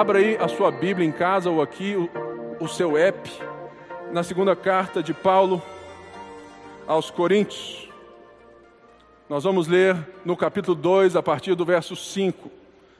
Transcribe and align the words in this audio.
Abra 0.00 0.18
aí 0.18 0.34
a 0.40 0.48
sua 0.48 0.70
Bíblia 0.70 1.06
em 1.06 1.12
casa 1.12 1.50
ou 1.50 1.60
aqui 1.60 1.94
o, 1.94 2.08
o 2.58 2.66
seu 2.66 2.96
app, 2.96 3.30
na 4.10 4.22
segunda 4.22 4.56
carta 4.56 5.02
de 5.02 5.12
Paulo 5.12 5.62
aos 6.86 7.10
Coríntios. 7.10 7.86
Nós 9.28 9.44
vamos 9.44 9.68
ler 9.68 9.94
no 10.24 10.38
capítulo 10.38 10.74
2, 10.74 11.16
a 11.16 11.22
partir 11.22 11.54
do 11.54 11.66
verso 11.66 11.94
5. 11.94 12.50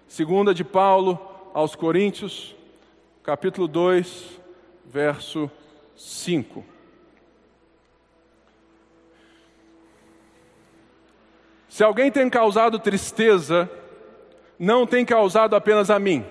Segunda 0.06 0.52
de 0.52 0.62
Paulo 0.62 1.18
aos 1.54 1.74
Coríntios, 1.74 2.54
capítulo 3.22 3.66
2, 3.66 4.38
verso 4.84 5.50
5. 5.96 6.62
Se 11.66 11.82
alguém 11.82 12.12
tem 12.12 12.28
causado 12.28 12.78
tristeza, 12.78 13.70
não 14.58 14.86
tem 14.86 15.02
causado 15.02 15.56
apenas 15.56 15.88
a 15.88 15.98
mim, 15.98 16.26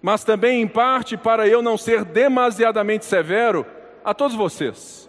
mas 0.00 0.24
também 0.24 0.62
em 0.62 0.68
parte 0.68 1.16
para 1.16 1.48
eu 1.48 1.60
não 1.62 1.76
ser 1.76 2.04
demasiadamente 2.04 3.04
severo 3.04 3.66
a 4.04 4.14
todos 4.14 4.36
vocês. 4.36 5.08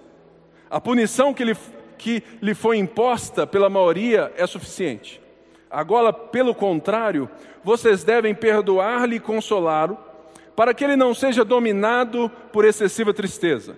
A 0.69 0.79
punição 0.79 1.33
que 1.33 1.43
lhe 1.43 1.55
que 1.99 2.23
lhe 2.41 2.55
foi 2.55 2.77
imposta 2.77 3.45
pela 3.45 3.69
maioria 3.69 4.31
é 4.37 4.47
suficiente. 4.47 5.21
Agora, 5.69 6.11
pelo 6.11 6.55
contrário, 6.55 7.29
vocês 7.63 8.03
devem 8.03 8.33
perdoar-lhe 8.33 9.17
e 9.17 9.19
consolá-lo, 9.19 9.99
para 10.55 10.73
que 10.73 10.83
ele 10.83 10.95
não 10.95 11.13
seja 11.13 11.45
dominado 11.45 12.31
por 12.51 12.65
excessiva 12.65 13.13
tristeza. 13.13 13.77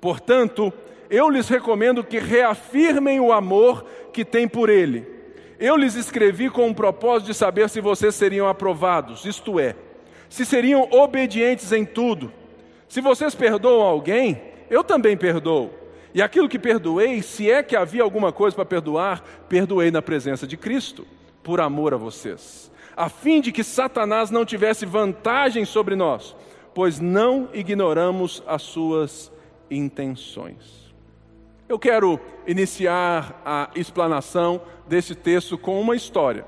Portanto, 0.00 0.72
eu 1.08 1.30
lhes 1.30 1.48
recomendo 1.48 2.02
que 2.02 2.18
reafirmem 2.18 3.20
o 3.20 3.32
amor 3.32 3.84
que 4.12 4.24
têm 4.24 4.48
por 4.48 4.68
ele. 4.68 5.06
Eu 5.58 5.76
lhes 5.76 5.94
escrevi 5.94 6.48
com 6.48 6.68
o 6.68 6.74
propósito 6.74 7.28
de 7.28 7.34
saber 7.34 7.68
se 7.68 7.80
vocês 7.80 8.14
seriam 8.14 8.48
aprovados, 8.48 9.24
isto 9.24 9.60
é, 9.60 9.76
se 10.30 10.46
seriam 10.46 10.88
obedientes 10.92 11.72
em 11.72 11.84
tudo. 11.84 12.32
Se 12.88 13.00
vocês 13.00 13.34
perdoam 13.34 13.82
alguém, 13.82 14.40
eu 14.70 14.82
também 14.82 15.16
perdoo. 15.16 15.70
E 16.14 16.22
aquilo 16.22 16.48
que 16.48 16.58
perdoei, 16.58 17.20
se 17.20 17.50
é 17.50 17.62
que 17.62 17.76
havia 17.76 18.02
alguma 18.02 18.32
coisa 18.32 18.54
para 18.56 18.64
perdoar, 18.64 19.22
perdoei 19.48 19.90
na 19.90 20.00
presença 20.00 20.46
de 20.46 20.56
Cristo, 20.56 21.06
por 21.42 21.60
amor 21.60 21.92
a 21.92 21.96
vocês, 21.96 22.70
a 22.96 23.08
fim 23.08 23.40
de 23.40 23.52
que 23.52 23.64
Satanás 23.64 24.30
não 24.30 24.44
tivesse 24.44 24.86
vantagem 24.86 25.64
sobre 25.64 25.94
nós, 25.96 26.34
pois 26.74 27.00
não 27.00 27.48
ignoramos 27.52 28.42
as 28.46 28.62
suas 28.62 29.32
intenções. 29.70 30.94
Eu 31.68 31.78
quero 31.78 32.18
iniciar 32.46 33.40
a 33.44 33.70
explanação 33.76 34.60
desse 34.88 35.14
texto 35.14 35.56
com 35.56 35.80
uma 35.80 35.94
história. 35.94 36.44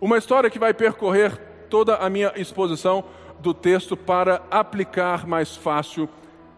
Uma 0.00 0.18
história 0.18 0.50
que 0.50 0.58
vai 0.58 0.74
percorrer 0.74 1.47
toda 1.68 1.96
a 1.96 2.08
minha 2.10 2.32
exposição 2.36 3.04
do 3.40 3.54
texto 3.54 3.96
para 3.96 4.42
aplicar 4.50 5.26
mais 5.26 5.56
fácil 5.56 6.08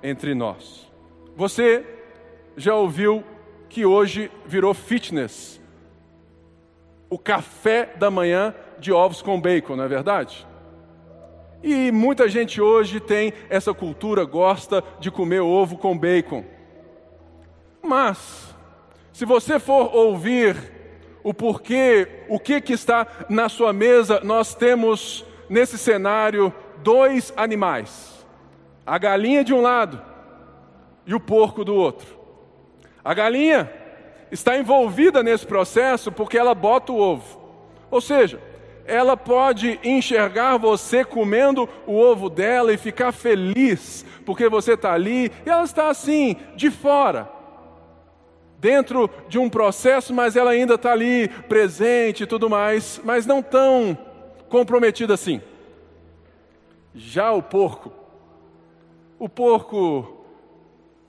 entre 0.03 0.35
nós. 0.35 0.91
Você 1.37 1.85
já 2.57 2.75
ouviu 2.75 3.25
que 3.69 3.85
hoje 3.85 4.31
virou 4.47 4.75
fitness 4.75 5.61
o 7.09 7.19
café 7.19 7.93
da 7.97 8.11
manhã 8.11 8.55
de 8.79 8.93
ovos 8.93 9.21
com 9.21 9.41
bacon, 9.41 9.77
não 9.77 9.85
é 9.85 9.89
verdade? 9.89 10.47
E 11.63 11.91
muita 11.91 12.29
gente 12.29 12.61
hoje 12.61 13.01
tem 13.01 13.33
essa 13.51 13.75
cultura, 13.75 14.25
gosta 14.25 14.83
de 14.99 15.11
comer 15.11 15.41
ovo 15.41 15.77
com 15.77 15.99
bacon. 15.99 16.45
Mas, 17.83 18.55
se 19.13 19.25
você 19.25 19.59
for 19.59 19.95
ouvir 19.95 20.57
o 21.23 21.35
porquê, 21.35 22.25
o 22.29 22.39
que, 22.39 22.61
que 22.61 22.73
está 22.73 23.07
na 23.29 23.49
sua 23.49 23.73
mesa, 23.73 24.21
nós 24.23 24.55
temos 24.55 25.25
nesse 25.49 25.77
cenário 25.77 26.53
dois 26.79 27.33
animais: 27.37 28.27
a 28.87 28.99
galinha 28.99 29.45
de 29.45 29.53
um 29.53 29.61
lado 29.61 30.01
e 31.07 31.15
o 31.15 31.21
porco 31.21 31.65
do 31.65 31.75
outro. 31.75 32.19
A 33.05 33.15
galinha 33.15 33.71
está 34.31 34.57
envolvida 34.57 35.23
nesse 35.23 35.47
processo 35.47 36.13
porque 36.13 36.39
ela 36.39 36.55
bota 36.55 36.93
o 36.93 36.99
ovo. 36.99 37.41
Ou 37.91 38.01
seja, 38.01 38.41
ela 38.85 39.17
pode 39.17 39.81
enxergar 39.83 40.57
você 40.57 41.05
comendo 41.05 41.69
o 41.87 41.97
ovo 41.97 42.29
dela 42.29 42.73
e 42.73 42.77
ficar 42.77 43.13
feliz 43.13 44.05
porque 44.25 44.49
você 44.49 44.75
está 44.75 44.93
ali, 44.93 45.33
e 45.45 45.51
ela 45.51 45.65
está 45.65 45.89
assim, 45.89 46.37
de 46.55 46.71
fora, 46.71 47.29
dentro 48.61 49.11
de 49.29 49.39
um 49.39 49.49
processo, 49.49 50.13
mas 50.13 50.37
ela 50.37 50.51
ainda 50.51 50.75
está 50.75 50.93
ali, 50.93 51.29
presente 51.49 52.25
e 52.25 52.27
tudo 52.27 52.51
mais, 52.51 53.01
mas 53.03 53.25
não 53.25 53.43
tão 53.43 53.97
comprometida 54.49 55.15
assim. 55.15 55.41
Já 56.95 57.33
o 57.33 57.43
porco, 57.43 57.91
o 59.19 59.29
porco 59.29 60.25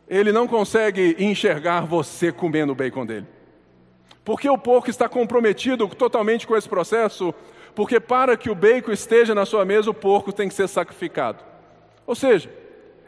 ele 0.07 0.31
não 0.31 0.47
consegue 0.47 1.15
enxergar 1.19 1.85
você 1.85 2.31
comendo 2.31 2.71
o 2.71 2.75
bacon 2.75 3.05
dele. 3.05 3.27
Porque 4.23 4.49
o 4.49 4.57
porco 4.57 4.89
está 4.89 5.09
comprometido 5.09 5.87
totalmente 5.87 6.45
com 6.45 6.55
esse 6.55 6.69
processo, 6.69 7.33
porque 7.73 7.99
para 7.99 8.37
que 8.37 8.49
o 8.49 8.55
bacon 8.55 8.91
esteja 8.91 9.33
na 9.33 9.45
sua 9.45 9.65
mesa, 9.65 9.89
o 9.89 9.93
porco 9.93 10.31
tem 10.31 10.47
que 10.47 10.53
ser 10.53 10.67
sacrificado. 10.67 11.43
Ou 12.05 12.15
seja, 12.15 12.49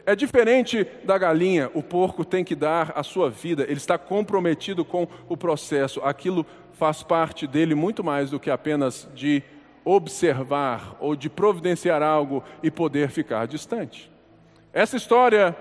é 0.05 0.15
diferente 0.15 0.85
da 1.03 1.17
galinha, 1.17 1.69
o 1.73 1.81
porco 1.81 2.25
tem 2.25 2.43
que 2.43 2.55
dar 2.55 2.91
a 2.95 3.03
sua 3.03 3.29
vida, 3.29 3.63
ele 3.63 3.73
está 3.73 3.97
comprometido 3.97 4.83
com 4.83 5.07
o 5.29 5.37
processo, 5.37 6.01
aquilo 6.03 6.45
faz 6.73 7.03
parte 7.03 7.47
dele 7.47 7.75
muito 7.75 8.03
mais 8.03 8.29
do 8.29 8.39
que 8.39 8.51
apenas 8.51 9.07
de 9.15 9.41
observar 9.85 10.95
ou 10.99 11.15
de 11.15 11.29
providenciar 11.29 12.01
algo 12.01 12.43
e 12.61 12.71
poder 12.71 13.09
ficar 13.09 13.47
distante. 13.47 14.11
Essa 14.73 14.97
história 14.97 15.55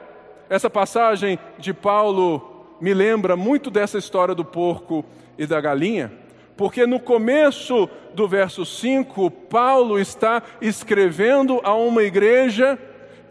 essa 0.53 0.69
passagem 0.69 1.39
de 1.59 1.73
Paulo 1.73 2.67
me 2.79 2.93
lembra 2.93 3.37
muito 3.37 3.71
dessa 3.71 3.97
história 3.97 4.35
do 4.35 4.45
porco 4.45 5.03
e 5.39 5.47
da 5.47 5.59
galinha, 5.63 6.13
porque 6.59 6.87
no 6.87 7.01
começo 7.01 7.89
do 8.13 8.29
verso 8.29 8.67
5, 8.67 9.31
Paulo 9.31 9.99
está 9.99 10.43
escrevendo 10.61 11.59
a 11.65 11.75
uma 11.75 12.03
igreja 12.03 12.79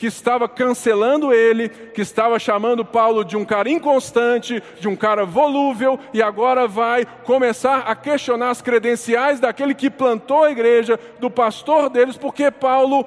que 0.02 0.08
estava 0.08 0.50
cancelando 0.50 1.32
ele, 1.32 1.70
que 1.70 2.02
estava 2.02 2.40
chamando 2.40 2.84
Paulo 2.84 3.24
de 3.24 3.38
um 3.38 3.46
cara 3.46 3.70
inconstante, 3.70 4.60
de 4.80 4.88
um 4.88 4.96
cara 4.96 5.26
volúvel, 5.28 6.00
e 6.12 6.24
agora 6.24 6.68
vai 6.68 7.06
começar 7.06 7.82
a 7.82 7.96
questionar 7.96 8.50
as 8.50 8.64
credenciais 8.64 9.40
daquele 9.40 9.76
que 9.76 9.92
plantou 9.92 10.46
a 10.46 10.50
igreja, 10.50 11.00
do 11.20 11.30
pastor 11.30 11.88
deles, 11.88 12.18
porque 12.18 12.50
Paulo, 12.50 13.06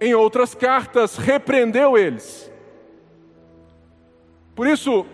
em 0.00 0.14
outras 0.14 0.54
cartas, 0.54 1.16
repreendeu 1.16 1.98
eles. 1.98 2.48
Por 4.54 4.68
isso, 4.68 5.04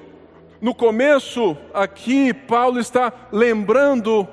no 0.60 0.75
começo 0.75 1.56
aqui, 1.72 2.34
Paulo 2.34 2.78
está 2.78 3.10
lembrando 3.33 4.28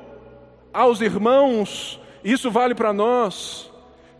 aos 0.73 0.99
irmãos, 0.99 2.01
isso 2.21 2.51
vale 2.51 2.75
para 2.75 2.91
nós, 2.91 3.71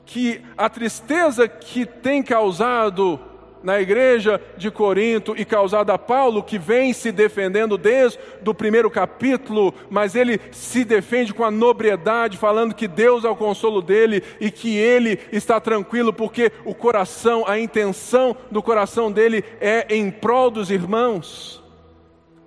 que 0.06 0.42
a 0.58 0.70
tristeza 0.70 1.48
que 1.48 1.86
tem 1.86 2.22
causado 2.22 3.20
na 3.66 3.82
igreja 3.82 4.40
de 4.56 4.70
Corinto 4.70 5.34
e 5.36 5.44
causado 5.44 5.90
a 5.90 5.98
Paulo, 5.98 6.44
que 6.44 6.60
vem 6.60 6.94
se 6.94 7.12
defendendo 7.12 7.80
desde 7.80 8.20
o 8.46 8.54
primeiro 8.54 8.92
capítulo, 8.92 9.74
mas 9.90 10.14
ele 10.14 10.40
se 10.52 10.86
defende 10.86 11.34
com 11.34 11.44
a 11.44 11.50
nobriedade, 11.50 12.38
falando 12.38 12.76
que 12.76 12.88
Deus 12.88 13.26
é 13.26 13.30
o 13.30 13.36
consolo 13.36 13.82
dele 13.82 14.22
e 14.40 14.52
que 14.52 14.78
ele 14.78 15.20
está 15.32 15.60
tranquilo, 15.60 16.14
porque 16.14 16.52
o 16.64 16.76
coração, 16.76 17.44
a 17.48 17.60
intenção 17.60 18.38
do 18.52 18.62
coração 18.62 19.12
dele 19.12 19.44
é 19.60 19.88
em 19.90 20.12
prol 20.12 20.52
dos 20.52 20.70
irmãos. 20.70 21.64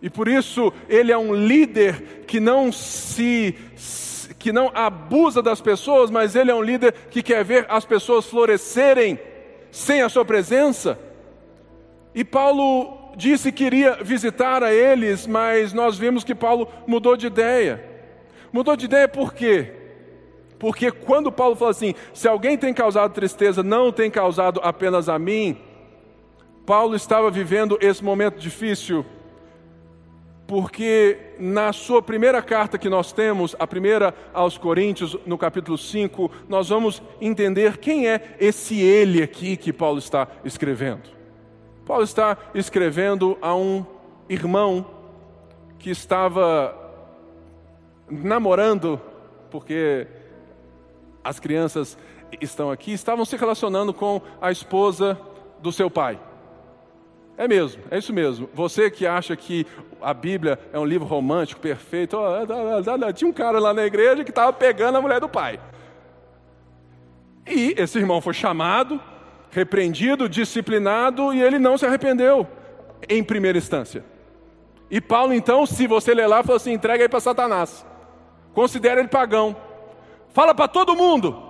E 0.01 0.09
por 0.09 0.29
isso 0.29 0.73
ele 0.89 1.11
é 1.11 1.19
um 1.19 1.35
líder 1.35 2.23
que 2.29 2.39
não 2.39 2.71
se 2.71 3.57
que 4.39 4.53
não 4.53 4.71
abusa 4.73 5.43
das 5.43 5.61
pessoas, 5.61 6.11
mas 6.11 6.37
ele 6.37 6.51
é 6.51 6.55
um 6.55 6.63
líder 6.63 6.93
que 7.11 7.23
quer 7.23 7.45
ver 7.45 7.67
as 7.69 7.85
pessoas 7.85 8.27
florescerem 8.27 9.19
sem 9.71 10.03
a 10.03 10.09
sua 10.09 10.25
presença. 10.25 10.99
E 12.15 12.25
Paulo 12.25 13.13
disse 13.17 13.51
que 13.51 13.65
iria 13.65 13.99
visitar 14.03 14.63
a 14.63 14.73
eles, 14.73 15.27
mas 15.27 15.73
nós 15.73 15.99
vimos 15.99 16.23
que 16.23 16.35
Paulo 16.35 16.69
mudou 16.87 17.17
de 17.17 17.27
ideia. 17.27 17.85
Mudou 18.53 18.77
de 18.77 18.85
ideia 18.85 19.09
por 19.09 19.35
quê? 19.35 19.73
Porque 20.59 20.91
quando 20.91 21.31
Paulo 21.31 21.55
fala 21.55 21.73
assim: 21.73 21.95
se 22.15 22.27
alguém 22.27 22.57
tem 22.57 22.73
causado 22.73 23.13
tristeza, 23.13 23.63
não 23.63 23.93
tem 23.93 24.11
causado 24.11 24.61
apenas 24.63 25.09
a 25.09 25.19
mim, 25.19 25.57
Paulo 26.65 26.95
estava 26.95 27.31
vivendo 27.31 27.79
esse 27.81 28.03
momento 28.03 28.39
difícil, 28.39 29.05
porque 30.49 31.35
na 31.39 31.75
sua 31.75 32.01
primeira 32.01 32.41
carta 32.41 32.79
que 32.79 32.89
nós 32.89 33.13
temos, 33.13 33.55
a 33.59 33.67
primeira 33.67 34.15
aos 34.33 34.57
Coríntios, 34.57 35.15
no 35.27 35.37
capítulo 35.37 35.77
5, 35.77 36.31
nós 36.49 36.71
vamos 36.71 37.03
entender 37.21 37.77
quem 37.77 38.09
é 38.09 38.35
esse 38.41 38.81
ele 38.81 39.23
aqui 39.23 39.59
que 39.59 39.75
Paulo 39.75 39.99
está 39.99 40.27
escrevendo. 40.43 41.03
Paulo 41.85 42.03
está 42.03 42.35
escrevendo 42.55 43.37
a 43.43 43.55
um 43.55 43.85
irmão 44.27 44.87
que 45.79 45.91
estava 45.91 46.75
namorando, 48.11 48.99
porque 49.51 50.07
as 51.23 51.39
crianças 51.39 51.99
estão 52.41 52.71
aqui 52.71 52.93
estavam 52.93 53.27
se 53.27 53.37
relacionando 53.37 53.93
com 53.93 54.23
a 54.41 54.51
esposa 54.51 55.21
do 55.61 55.71
seu 55.71 55.91
pai. 55.91 56.19
É 57.39 57.47
mesmo, 57.47 57.81
é 57.89 57.99
isso 57.99 58.13
mesmo. 58.13 58.51
Você 58.53 58.91
que 58.91 59.07
acha 59.07 59.37
que 59.37 59.65
a 60.03 60.13
Bíblia 60.13 60.59
é 60.73 60.79
um 60.79 60.85
livro 60.85 61.07
romântico, 61.07 61.61
perfeito, 61.61 62.19
tinha 63.15 63.31
um 63.31 63.33
cara 63.33 63.61
lá 63.61 63.73
na 63.73 63.87
igreja 63.87 64.25
que 64.25 64.31
estava 64.31 64.53
pegando 64.53 64.99
a 64.99 65.01
mulher 65.01 65.21
do 65.21 65.29
pai. 65.29 65.61
E 67.47 67.77
esse 67.79 67.97
irmão 67.97 68.21
foi 68.21 68.35
chamado, 68.35 69.01
repreendido, 69.53 70.29
disciplinado 70.29 71.33
e 71.33 71.41
ele 71.41 71.61
não 71.61 71.79
se 71.79 71.87
arrependeu 71.87 72.45
em 73.09 73.23
primeira 73.23 73.57
instância. 73.57 74.05
E 74.91 75.01
Paulo, 75.01 75.33
então, 75.33 75.65
se 75.65 75.87
você 75.87 76.13
ler 76.13 76.27
lá, 76.27 76.43
falou 76.43 76.57
assim: 76.57 76.73
entrega 76.73 77.05
aí 77.05 77.09
para 77.09 77.21
Satanás, 77.21 77.87
considera 78.53 78.99
ele 78.99 79.09
pagão, 79.09 79.57
fala 80.31 80.53
para 80.57 80.67
todo 80.67 80.97
mundo 80.97 81.41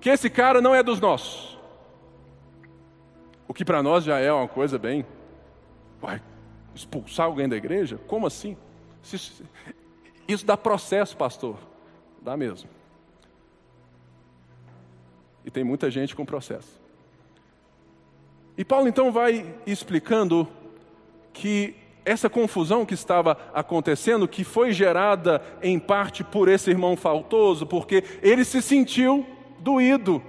que 0.00 0.10
esse 0.10 0.28
cara 0.28 0.60
não 0.60 0.74
é 0.74 0.82
dos 0.82 1.00
nossos. 1.00 1.51
O 3.52 3.54
que 3.54 3.66
para 3.66 3.82
nós 3.82 4.02
já 4.02 4.18
é 4.18 4.32
uma 4.32 4.48
coisa 4.48 4.78
bem. 4.78 5.04
Expulsar 6.74 7.26
alguém 7.26 7.46
da 7.46 7.54
igreja? 7.54 8.00
Como 8.06 8.26
assim? 8.26 8.56
Isso 10.26 10.46
dá 10.46 10.56
processo, 10.56 11.14
pastor. 11.14 11.58
Dá 12.22 12.34
mesmo. 12.34 12.70
E 15.44 15.50
tem 15.50 15.62
muita 15.62 15.90
gente 15.90 16.16
com 16.16 16.24
processo. 16.24 16.80
E 18.56 18.64
Paulo 18.64 18.88
então 18.88 19.12
vai 19.12 19.54
explicando 19.66 20.48
que 21.30 21.76
essa 22.06 22.30
confusão 22.30 22.86
que 22.86 22.94
estava 22.94 23.36
acontecendo, 23.52 24.26
que 24.26 24.44
foi 24.44 24.72
gerada 24.72 25.42
em 25.62 25.78
parte 25.78 26.24
por 26.24 26.48
esse 26.48 26.70
irmão 26.70 26.96
faltoso, 26.96 27.66
porque 27.66 28.02
ele 28.22 28.46
se 28.46 28.62
sentiu 28.62 29.26
doído 29.58 30.22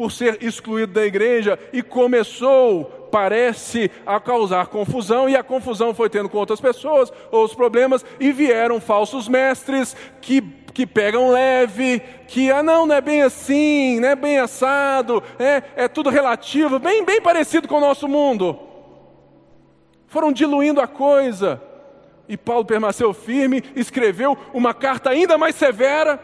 por 0.00 0.10
ser 0.10 0.42
excluído 0.42 0.94
da 0.94 1.04
igreja 1.04 1.58
e 1.74 1.82
começou, 1.82 2.86
parece, 3.12 3.90
a 4.06 4.18
causar 4.18 4.68
confusão, 4.68 5.28
e 5.28 5.36
a 5.36 5.42
confusão 5.42 5.92
foi 5.92 6.08
tendo 6.08 6.26
com 6.26 6.38
outras 6.38 6.58
pessoas, 6.58 7.12
outros 7.30 7.54
problemas, 7.54 8.02
e 8.18 8.32
vieram 8.32 8.80
falsos 8.80 9.28
mestres 9.28 9.94
que, 10.22 10.40
que 10.72 10.86
pegam 10.86 11.28
leve, 11.28 12.00
que, 12.26 12.50
ah, 12.50 12.62
não, 12.62 12.86
não 12.86 12.94
é 12.94 13.00
bem 13.02 13.20
assim, 13.20 14.00
não 14.00 14.08
é 14.08 14.16
bem 14.16 14.38
assado, 14.38 15.22
é, 15.38 15.62
é 15.76 15.86
tudo 15.86 16.08
relativo, 16.08 16.78
bem, 16.78 17.04
bem 17.04 17.20
parecido 17.20 17.68
com 17.68 17.76
o 17.76 17.80
nosso 17.80 18.08
mundo. 18.08 18.58
Foram 20.06 20.32
diluindo 20.32 20.80
a 20.80 20.86
coisa. 20.86 21.60
E 22.26 22.38
Paulo 22.38 22.64
permaneceu 22.64 23.12
firme, 23.12 23.62
escreveu 23.76 24.34
uma 24.54 24.72
carta 24.72 25.10
ainda 25.10 25.36
mais 25.36 25.56
severa, 25.56 26.18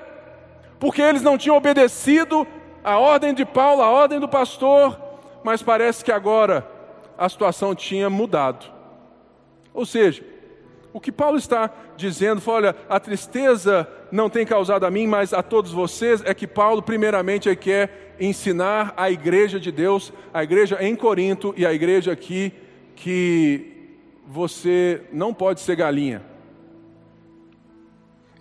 porque 0.80 1.02
eles 1.02 1.20
não 1.20 1.36
tinham 1.36 1.58
obedecido 1.58 2.46
a 2.86 2.98
ordem 3.00 3.34
de 3.34 3.44
Paulo, 3.44 3.82
a 3.82 3.90
ordem 3.90 4.20
do 4.20 4.28
pastor, 4.28 4.96
mas 5.42 5.60
parece 5.60 6.04
que 6.04 6.12
agora 6.12 6.64
a 7.18 7.28
situação 7.28 7.74
tinha 7.74 8.08
mudado. 8.08 8.64
Ou 9.74 9.84
seja, 9.84 10.24
o 10.92 11.00
que 11.00 11.10
Paulo 11.10 11.36
está 11.36 11.68
dizendo 11.96 12.40
olha, 12.46 12.76
a 12.88 13.00
tristeza 13.00 13.88
não 14.12 14.30
tem 14.30 14.46
causado 14.46 14.86
a 14.86 14.90
mim, 14.90 15.04
mas 15.04 15.34
a 15.34 15.42
todos 15.42 15.72
vocês, 15.72 16.22
é 16.24 16.32
que 16.32 16.46
Paulo, 16.46 16.80
primeiramente, 16.80 17.54
quer 17.56 18.14
ensinar 18.20 18.94
a 18.96 19.10
igreja 19.10 19.58
de 19.58 19.72
Deus, 19.72 20.12
a 20.32 20.44
igreja 20.44 20.78
em 20.80 20.94
Corinto 20.94 21.52
e 21.56 21.66
a 21.66 21.74
igreja 21.74 22.12
aqui, 22.12 22.52
que 22.94 23.98
você 24.24 25.02
não 25.12 25.34
pode 25.34 25.58
ser 25.58 25.74
galinha. 25.74 26.22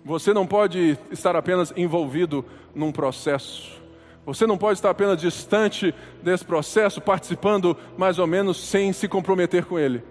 Você 0.04 0.32
não 0.32 0.46
pode 0.46 0.96
estar 1.10 1.34
apenas 1.34 1.72
envolvido 1.76 2.44
num 2.72 2.92
processo. 2.92 3.84
Você 4.26 4.44
não 4.44 4.58
pode 4.58 4.78
estar 4.78 4.90
apenas 4.90 5.20
distante 5.20 5.94
desse 6.20 6.44
processo, 6.44 7.00
participando 7.00 7.76
mais 7.96 8.18
ou 8.18 8.26
menos 8.26 8.56
sem 8.56 8.92
se 8.92 9.06
comprometer 9.06 9.64
com 9.64 9.78
ele. 9.78 10.02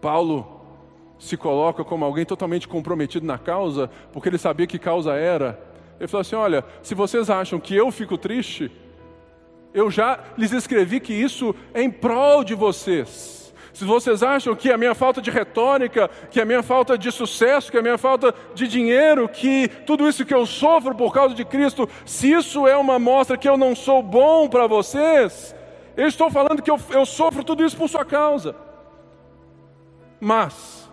Paulo 0.00 0.60
se 1.18 1.36
coloca 1.36 1.82
como 1.82 2.04
alguém 2.04 2.24
totalmente 2.24 2.68
comprometido 2.68 3.26
na 3.26 3.38
causa, 3.38 3.90
porque 4.12 4.28
ele 4.28 4.38
sabia 4.38 4.68
que 4.68 4.78
causa 4.78 5.14
era. 5.14 5.60
Ele 5.98 6.06
falou 6.06 6.20
assim: 6.20 6.36
Olha, 6.36 6.64
se 6.80 6.94
vocês 6.94 7.28
acham 7.28 7.58
que 7.58 7.74
eu 7.74 7.90
fico 7.90 8.16
triste, 8.16 8.70
eu 9.74 9.90
já 9.90 10.20
lhes 10.38 10.52
escrevi 10.52 11.00
que 11.00 11.12
isso 11.12 11.52
é 11.74 11.82
em 11.82 11.90
prol 11.90 12.44
de 12.44 12.54
vocês 12.54 13.41
se 13.72 13.84
vocês 13.84 14.22
acham 14.22 14.54
que 14.54 14.70
a 14.70 14.76
minha 14.76 14.94
falta 14.94 15.20
de 15.20 15.30
retórica, 15.30 16.10
que 16.30 16.40
a 16.40 16.44
minha 16.44 16.62
falta 16.62 16.98
de 16.98 17.10
sucesso, 17.10 17.70
que 17.70 17.78
a 17.78 17.82
minha 17.82 17.96
falta 17.96 18.34
de 18.54 18.68
dinheiro, 18.68 19.28
que 19.28 19.68
tudo 19.86 20.06
isso 20.06 20.26
que 20.26 20.34
eu 20.34 20.44
sofro 20.44 20.94
por 20.94 21.12
causa 21.12 21.34
de 21.34 21.44
Cristo, 21.44 21.88
se 22.04 22.30
isso 22.30 22.66
é 22.66 22.76
uma 22.76 22.98
mostra 22.98 23.36
que 23.36 23.48
eu 23.48 23.56
não 23.56 23.74
sou 23.74 24.02
bom 24.02 24.46
para 24.46 24.66
vocês, 24.66 25.54
eu 25.96 26.06
estou 26.06 26.30
falando 26.30 26.62
que 26.62 26.70
eu, 26.70 26.78
eu 26.90 27.06
sofro 27.06 27.42
tudo 27.42 27.64
isso 27.64 27.76
por 27.76 27.88
sua 27.88 28.04
causa. 28.04 28.54
Mas, 30.20 30.90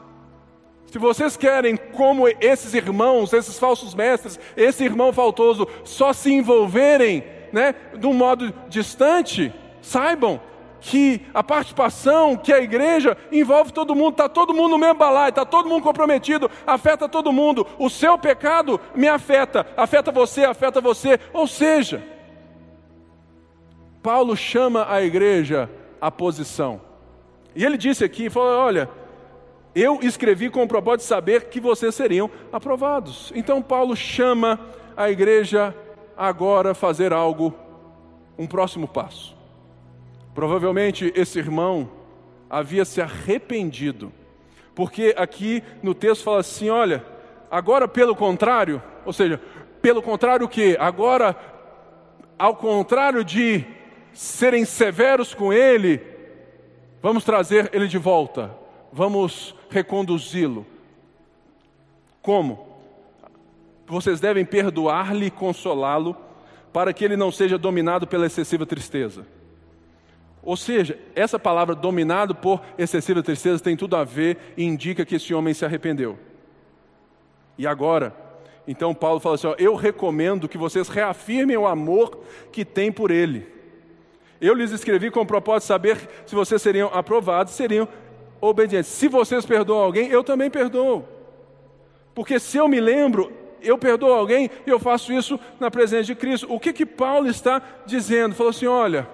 se 0.86 0.98
vocês 0.98 1.36
querem, 1.36 1.76
como 1.76 2.28
esses 2.40 2.74
irmãos, 2.74 3.34
esses 3.34 3.60
falsos 3.60 3.94
mestres, 3.94 4.40
esse 4.56 4.84
irmão 4.86 5.12
faltoso, 5.12 5.68
só 5.84 6.14
se 6.14 6.32
envolverem 6.32 7.24
né, 7.52 7.76
de 7.98 8.08
um 8.08 8.14
modo 8.14 8.54
distante, 8.70 9.54
saibam 9.82 10.42
que 10.82 11.26
a 11.34 11.44
participação, 11.44 12.36
que 12.36 12.54
a 12.54 12.62
igreja 12.62 13.18
envolve 13.32 13.72
todo 13.72 13.96
mundo, 13.96 14.12
está 14.12 14.30
todo 14.30 14.54
mundo 14.54 14.72
no 14.72 14.78
mesmo 14.78 14.96
balaio, 14.96 15.30
está 15.30 15.46
todo 15.46 15.70
mundo 15.70 15.84
comprometido, 15.84 16.50
afeta 16.66 17.08
todo 17.08 17.32
mundo. 17.32 17.66
O 17.78 17.90
seu 17.90 18.18
pecado 18.18 18.80
me 18.96 19.08
afeta, 19.08 19.66
afeta 19.76 20.12
você, 20.12 20.46
afeta 20.46 20.80
você. 20.80 21.20
Ou 21.34 21.48
seja, 21.48 22.04
Paulo 24.02 24.36
chama 24.36 24.88
a 24.90 25.02
igreja 25.02 25.70
à 26.00 26.10
posição. 26.10 26.82
E 27.56 27.66
ele 27.66 27.78
disse 27.78 28.04
aqui, 28.04 28.30
falou, 28.30 28.60
olha, 28.60 28.90
eu 29.76 30.00
escrevi 30.02 30.50
com 30.50 30.64
o 30.64 30.68
propósito 30.68 31.02
de 31.02 31.08
saber 31.08 31.46
que 31.46 31.60
vocês 31.60 31.94
seriam 31.94 32.30
aprovados. 32.52 33.32
Então 33.36 33.62
Paulo 33.62 33.96
chama 33.96 34.60
a 34.96 35.10
igreja 35.10 35.76
agora 36.18 36.72
a 36.72 36.76
fazer 36.76 37.14
algo, 37.14 37.54
um 38.38 38.48
próximo 38.48 38.88
passo. 38.88 39.39
Provavelmente 40.40 41.12
esse 41.18 41.38
irmão 41.38 41.90
havia 42.50 42.86
se 42.86 43.02
arrependido, 43.02 44.10
porque 44.74 45.14
aqui 45.18 45.62
no 45.84 45.94
texto 45.94 46.24
fala 46.24 46.40
assim: 46.40 46.70
olha, 46.70 47.04
agora 47.52 47.90
pelo 47.90 48.16
contrário, 48.16 48.82
ou 49.06 49.12
seja, 49.12 49.42
pelo 49.82 50.02
contrário 50.02 50.46
o 50.46 50.50
que? 50.50 50.78
Agora, 50.80 51.36
ao 52.38 52.56
contrário 52.56 53.22
de 53.22 53.66
serem 54.14 54.64
severos 54.64 55.34
com 55.34 55.52
ele, 55.52 56.02
vamos 57.02 57.26
trazer 57.26 57.70
ele 57.74 57.90
de 57.90 57.98
volta, 57.98 58.50
vamos 58.94 59.54
reconduzi-lo. 59.70 60.66
Como? 62.22 62.66
Vocês 63.86 64.22
devem 64.22 64.46
perdoar-lhe 64.46 65.26
e 65.26 65.32
consolá-lo, 65.32 66.16
para 66.72 66.94
que 66.94 67.04
ele 67.04 67.18
não 67.18 67.30
seja 67.30 67.58
dominado 67.58 68.08
pela 68.08 68.26
excessiva 68.26 68.66
tristeza. 68.66 69.28
Ou 70.42 70.56
seja, 70.56 70.98
essa 71.16 71.38
palavra 71.38 71.76
dominado 71.76 72.34
por 72.34 72.62
excessiva 72.78 73.22
tristeza 73.22 73.64
tem 73.64 73.76
tudo 73.76 73.96
a 73.96 74.04
ver 74.04 74.38
e 74.56 74.64
indica 74.64 75.06
que 75.06 75.16
esse 75.16 75.34
homem 75.34 75.54
se 75.54 75.66
arrependeu. 75.66 76.18
E 77.58 77.68
agora, 77.68 78.16
então 78.66 78.94
Paulo 78.94 79.20
fala 79.20 79.36
assim: 79.36 79.48
ó, 79.48 79.56
eu 79.58 79.76
recomendo 79.76 80.48
que 80.48 80.58
vocês 80.58 80.88
reafirmem 80.88 81.58
o 81.58 81.68
amor 81.68 82.20
que 82.52 82.64
têm 82.64 82.92
por 82.92 83.12
ele. 83.12 83.48
Eu 84.40 84.54
lhes 84.54 84.72
escrevi 84.72 85.12
com 85.12 85.20
o 85.20 85.26
propósito 85.26 85.64
de 85.64 85.68
saber 85.68 86.10
se 86.26 86.34
vocês 86.34 86.62
seriam 86.62 86.90
aprovados, 86.94 87.54
seriam 87.54 87.88
obedientes. 88.40 88.90
Se 88.90 89.10
vocês 89.10 89.46
perdoam 89.46 89.84
alguém, 89.84 90.08
eu 90.08 90.24
também 90.24 90.50
perdoo. 90.50 91.04
Porque 92.16 92.40
se 92.40 92.58
eu 92.58 92.68
me 92.68 92.80
lembro, 92.80 93.32
eu 93.62 93.78
perdoo 93.78 94.14
alguém 94.14 94.50
e 94.66 94.70
eu 94.70 94.80
faço 94.80 95.12
isso 95.12 95.38
na 95.60 95.70
presença 95.70 96.04
de 96.04 96.16
Cristo. 96.16 96.48
O 96.50 96.60
que 96.60 96.72
que 96.72 96.86
Paulo 96.86 97.28
está 97.28 97.62
dizendo? 97.86 98.36
Falou 98.36 98.52
assim: 98.52 98.68
olha, 98.68 99.08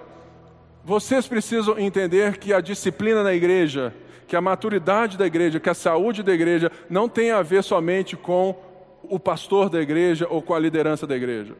vocês 0.85 1.27
precisam 1.27 1.79
entender 1.79 2.37
que 2.37 2.53
a 2.53 2.61
disciplina 2.61 3.23
na 3.23 3.33
igreja, 3.33 3.91
que 4.27 4.35
a 4.35 4.41
maturidade 4.41 5.17
da 5.17 5.25
igreja, 5.25 5.59
que 5.59 5.69
a 5.69 5.73
saúde 5.73 6.21
da 6.21 6.31
igreja 6.31 6.71
não 6.87 7.09
tem 7.09 7.31
a 7.31 7.41
ver 7.41 7.63
somente 7.63 8.15
com 8.15 8.55
o 9.01 9.19
pastor 9.19 9.67
da 9.67 9.81
igreja 9.81 10.27
ou 10.29 10.43
com 10.43 10.53
a 10.53 10.59
liderança 10.59 11.07
da 11.07 11.15
igreja. 11.15 11.55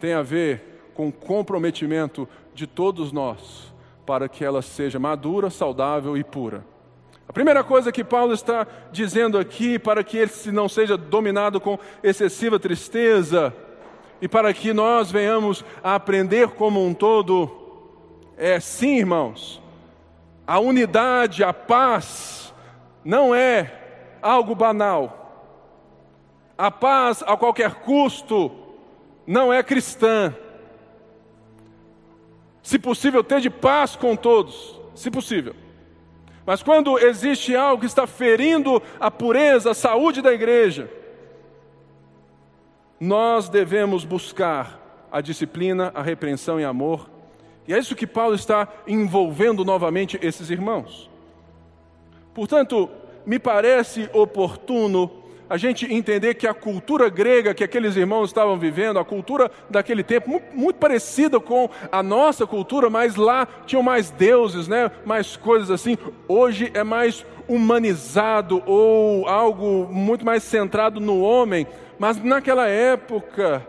Tem 0.00 0.14
a 0.14 0.22
ver 0.22 0.90
com 0.94 1.06
o 1.06 1.12
comprometimento 1.12 2.28
de 2.52 2.66
todos 2.66 3.12
nós 3.12 3.72
para 4.04 4.28
que 4.28 4.44
ela 4.44 4.62
seja 4.62 4.98
madura, 4.98 5.48
saudável 5.48 6.16
e 6.16 6.24
pura. 6.24 6.64
A 7.28 7.32
primeira 7.32 7.62
coisa 7.62 7.92
que 7.92 8.02
Paulo 8.02 8.34
está 8.34 8.66
dizendo 8.90 9.38
aqui, 9.38 9.78
para 9.78 10.02
que 10.02 10.18
ele 10.18 10.32
não 10.46 10.68
seja 10.68 10.96
dominado 10.96 11.60
com 11.60 11.78
excessiva 12.02 12.58
tristeza, 12.58 13.54
e 14.20 14.26
para 14.26 14.52
que 14.52 14.72
nós 14.72 15.08
venhamos 15.08 15.64
a 15.82 15.94
aprender 15.94 16.48
como 16.48 16.84
um 16.84 16.92
todo 16.92 17.59
é 18.40 18.58
sim, 18.58 18.96
irmãos, 18.96 19.62
a 20.46 20.58
unidade, 20.58 21.44
a 21.44 21.52
paz, 21.52 22.54
não 23.04 23.34
é 23.34 23.70
algo 24.22 24.54
banal. 24.54 25.18
A 26.56 26.70
paz 26.70 27.22
a 27.26 27.36
qualquer 27.36 27.74
custo 27.74 28.50
não 29.26 29.52
é 29.52 29.62
cristã. 29.62 30.34
Se 32.62 32.78
possível, 32.78 33.22
ter 33.22 33.40
de 33.40 33.50
paz 33.50 33.94
com 33.94 34.16
todos, 34.16 34.80
se 34.94 35.10
possível. 35.10 35.54
Mas 36.46 36.62
quando 36.62 36.98
existe 36.98 37.54
algo 37.54 37.80
que 37.80 37.86
está 37.86 38.06
ferindo 38.06 38.82
a 38.98 39.10
pureza, 39.10 39.72
a 39.72 39.74
saúde 39.74 40.22
da 40.22 40.32
igreja, 40.32 40.90
nós 42.98 43.50
devemos 43.50 44.04
buscar 44.04 44.80
a 45.12 45.20
disciplina, 45.20 45.92
a 45.94 46.00
repreensão 46.00 46.58
e 46.58 46.64
amor. 46.64 47.19
E 47.70 47.72
é 47.72 47.78
isso 47.78 47.94
que 47.94 48.04
Paulo 48.04 48.34
está 48.34 48.66
envolvendo 48.84 49.64
novamente 49.64 50.18
esses 50.20 50.50
irmãos. 50.50 51.08
Portanto, 52.34 52.90
me 53.24 53.38
parece 53.38 54.10
oportuno 54.12 55.08
a 55.48 55.56
gente 55.56 55.86
entender 55.86 56.34
que 56.34 56.48
a 56.48 56.54
cultura 56.54 57.08
grega 57.08 57.54
que 57.54 57.62
aqueles 57.62 57.94
irmãos 57.94 58.30
estavam 58.30 58.58
vivendo, 58.58 58.98
a 58.98 59.04
cultura 59.04 59.48
daquele 59.70 60.02
tempo, 60.02 60.28
muito, 60.30 60.46
muito, 60.52 60.76
parecida 60.78 61.38
com 61.38 61.70
a 61.92 62.02
nossa 62.02 62.44
cultura, 62.44 62.90
mas 62.90 63.14
lá 63.14 63.46
tinham 63.64 63.84
mais 63.84 64.10
deuses, 64.10 64.66
né? 64.66 64.90
mais 65.04 65.36
coisas 65.36 65.70
assim. 65.70 65.96
Hoje 66.26 66.72
é 66.74 66.82
mais 66.82 67.24
humanizado 67.46 68.64
ou 68.66 69.28
algo 69.28 69.86
muito 69.88 70.26
mais 70.26 70.42
centrado 70.42 70.98
no 70.98 71.20
homem, 71.20 71.68
mas 72.00 72.20
naquela 72.20 72.66
época 72.66 73.64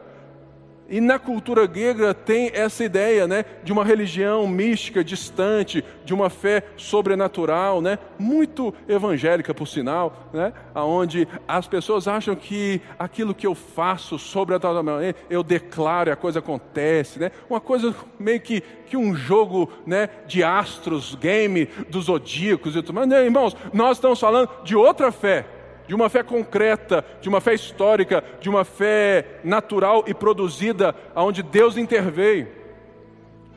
e 0.89 0.99
na 0.99 1.17
cultura 1.17 1.65
grega 1.65 2.13
tem 2.13 2.51
essa 2.53 2.83
ideia, 2.83 3.25
né, 3.25 3.45
de 3.63 3.71
uma 3.71 3.85
religião 3.85 4.45
mística, 4.45 5.03
distante, 5.03 5.83
de 6.03 6.13
uma 6.13 6.29
fé 6.29 6.63
sobrenatural, 6.75 7.81
né, 7.81 7.97
muito 8.19 8.73
evangélica 8.87 9.53
por 9.53 9.67
sinal, 9.67 10.29
né, 10.33 10.51
aonde 10.75 11.27
as 11.47 11.65
pessoas 11.65 12.07
acham 12.07 12.35
que 12.35 12.81
aquilo 12.99 13.33
que 13.33 13.47
eu 13.47 13.55
faço 13.55 14.19
sobrenaturalmente, 14.19 15.17
eu 15.29 15.43
declaro 15.43 16.09
e 16.09 16.11
a 16.11 16.15
coisa 16.17 16.39
acontece, 16.39 17.19
né, 17.19 17.31
uma 17.49 17.61
coisa 17.61 17.95
meio 18.19 18.41
que, 18.41 18.61
que 18.85 18.97
um 18.97 19.15
jogo, 19.15 19.71
né, 19.85 20.09
de 20.27 20.43
astros, 20.43 21.15
game 21.15 21.67
dos 21.89 22.05
zodíacos 22.05 22.75
e 22.75 22.81
tudo 22.81 22.93
mais. 22.93 23.09
Irmãos, 23.11 23.55
nós 23.73 23.97
estamos 23.97 24.19
falando 24.19 24.49
de 24.63 24.75
outra 24.75 25.11
fé 25.11 25.45
de 25.87 25.95
uma 25.95 26.09
fé 26.09 26.23
concreta, 26.23 27.03
de 27.21 27.29
uma 27.29 27.41
fé 27.41 27.53
histórica, 27.53 28.23
de 28.39 28.49
uma 28.49 28.63
fé 28.63 29.39
natural 29.43 30.03
e 30.07 30.13
produzida, 30.13 30.95
onde 31.15 31.43
Deus 31.43 31.77
interveio. 31.77 32.47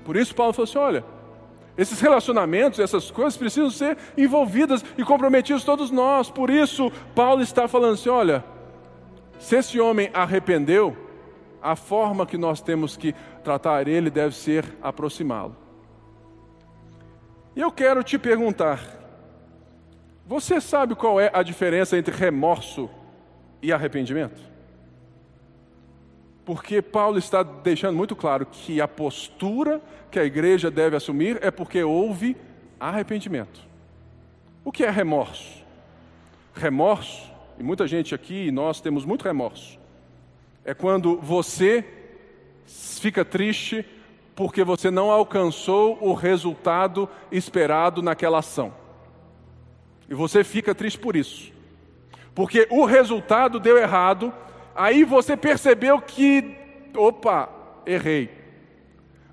Por 0.05 0.17
isso, 0.17 0.35
Paulo 0.35 0.53
falou 0.53 0.65
assim: 0.65 0.79
olha, 0.79 1.05
esses 1.77 2.01
relacionamentos, 2.01 2.79
essas 2.79 3.11
coisas 3.11 3.37
precisam 3.37 3.71
ser 3.71 3.97
envolvidas 4.17 4.85
e 4.97 5.05
comprometidos 5.05 5.65
todos 5.65 5.91
nós. 5.91 6.31
Por 6.31 6.51
isso, 6.51 6.91
Paulo 7.15 7.43
está 7.43 7.67
falando 7.67 7.95
assim: 7.95 8.09
olha, 8.09 8.45
se 9.39 9.57
esse 9.57 9.81
homem 9.81 10.11
arrependeu, 10.13 10.97
a 11.65 11.75
forma 11.75 12.27
que 12.27 12.37
nós 12.37 12.61
temos 12.61 12.95
que 12.95 13.15
tratar 13.43 13.89
ele 13.89 14.11
deve 14.11 14.37
ser 14.37 14.65
aproximá-lo. 14.83 15.57
Eu 17.57 17.73
quero 17.73 18.03
te 18.03 18.19
perguntar, 18.19 19.04
você 20.27 20.61
sabe 20.61 20.95
qual 20.95 21.21
é 21.21 21.31
a 21.33 21.43
diferença 21.43 21.99
entre 21.99 22.15
remorso 22.15 22.89
e 23.61 23.73
arrependimento? 23.73 24.41
Porque 26.45 26.83
Paulo 26.83 27.19
está 27.19 27.43
deixando 27.43 27.97
muito 27.97 28.15
claro 28.15 28.47
que 28.47 28.81
a 28.81 28.89
postura 28.89 29.81
que 30.11 30.19
a 30.19 30.25
igreja 30.25 30.71
deve 30.71 30.97
assumir 30.97 31.39
é 31.43 31.51
porque 31.51 31.83
houve 31.83 32.37
arrependimento. 32.79 33.61
O 34.65 34.71
que 34.71 34.85
é 34.85 34.91
remorso? 34.91 35.65
Remorso, 36.55 37.31
e 37.59 37.63
muita 37.63 37.87
gente 37.87 38.15
aqui, 38.15 38.51
nós 38.51 38.81
temos 38.81 39.05
muito 39.05 39.25
remorso, 39.25 39.79
é 40.65 40.73
quando 40.73 41.19
você 41.19 41.85
fica 42.67 43.25
triste 43.25 43.85
porque 44.35 44.65
você 44.65 44.91
não 44.91 45.11
alcançou 45.11 45.99
o 46.01 46.15
resultado 46.15 47.09
esperado 47.31 48.03
naquela 48.03 48.39
ação. 48.39 48.84
E 50.09 50.15
você 50.15 50.45
fica 50.45 50.75
triste 50.75 50.99
por 50.99 51.17
isso. 51.17 51.53
Porque 52.35 52.67
o 52.71 52.85
resultado 52.85 53.61
deu 53.61 53.79
errado, 53.79 54.33
aí 54.75 55.05
você 55.05 55.37
percebeu 55.37 56.01
que, 56.01 56.57
opa, 56.97 57.49
errei. 57.87 58.31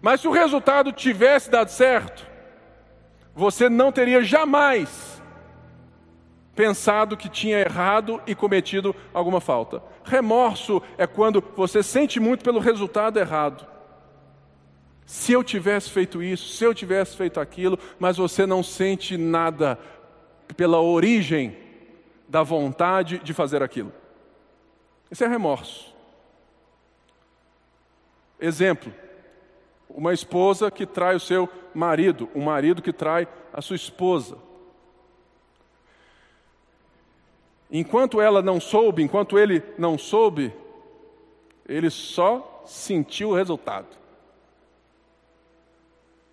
Mas 0.02 0.22
se 0.22 0.28
o 0.28 0.32
resultado 0.32 0.92
tivesse 0.92 1.50
dado 1.50 1.70
certo, 1.70 2.28
você 3.36 3.70
não 3.70 3.92
teria 3.92 4.24
jamais 4.24 5.22
pensado 6.56 7.18
que 7.18 7.30
tinha 7.30 7.60
errado 7.60 8.22
e 8.28 8.36
cometido 8.36 8.96
alguma 9.14 9.40
falta. 9.40 9.82
Remorso 10.04 10.82
é 10.98 11.08
quando 11.08 11.44
você 11.56 11.82
sente 11.82 12.20
muito 12.20 12.44
pelo 12.44 12.60
resultado 12.60 13.18
errado. 13.18 13.66
Se 15.06 15.34
eu 15.34 15.44
tivesse 15.44 15.90
feito 15.90 16.22
isso, 16.22 16.50
se 16.50 16.64
eu 16.64 16.74
tivesse 16.74 17.18
feito 17.18 17.40
aquilo, 17.40 17.78
mas 18.00 18.18
você 18.18 18.46
não 18.46 18.64
sente 18.64 19.18
nada 19.18 19.78
pela 20.54 20.80
origem 20.82 21.58
da 22.28 22.44
vontade 22.44 23.20
de 23.20 23.34
fazer 23.34 23.62
aquilo. 23.62 23.92
Isso 25.10 25.24
é 25.24 25.28
remorso. 25.28 25.94
Exemplo: 28.40 28.94
uma 29.90 30.14
esposa 30.14 30.72
que 30.72 30.86
trai 30.86 31.16
o 31.16 31.20
seu 31.20 31.50
marido, 31.74 32.30
um 32.34 32.44
marido 32.44 32.82
que 32.82 32.94
trai 32.94 33.28
a 33.54 33.62
sua 33.62 33.76
esposa. 33.76 34.38
Enquanto 37.70 38.20
ela 38.20 38.42
não 38.42 38.60
soube, 38.60 39.02
enquanto 39.02 39.40
ele 39.40 39.64
não 39.78 39.98
soube, 39.98 40.54
ele 41.66 41.90
só 41.90 42.64
sentiu 42.66 43.30
o 43.30 43.36
resultado. 43.36 43.88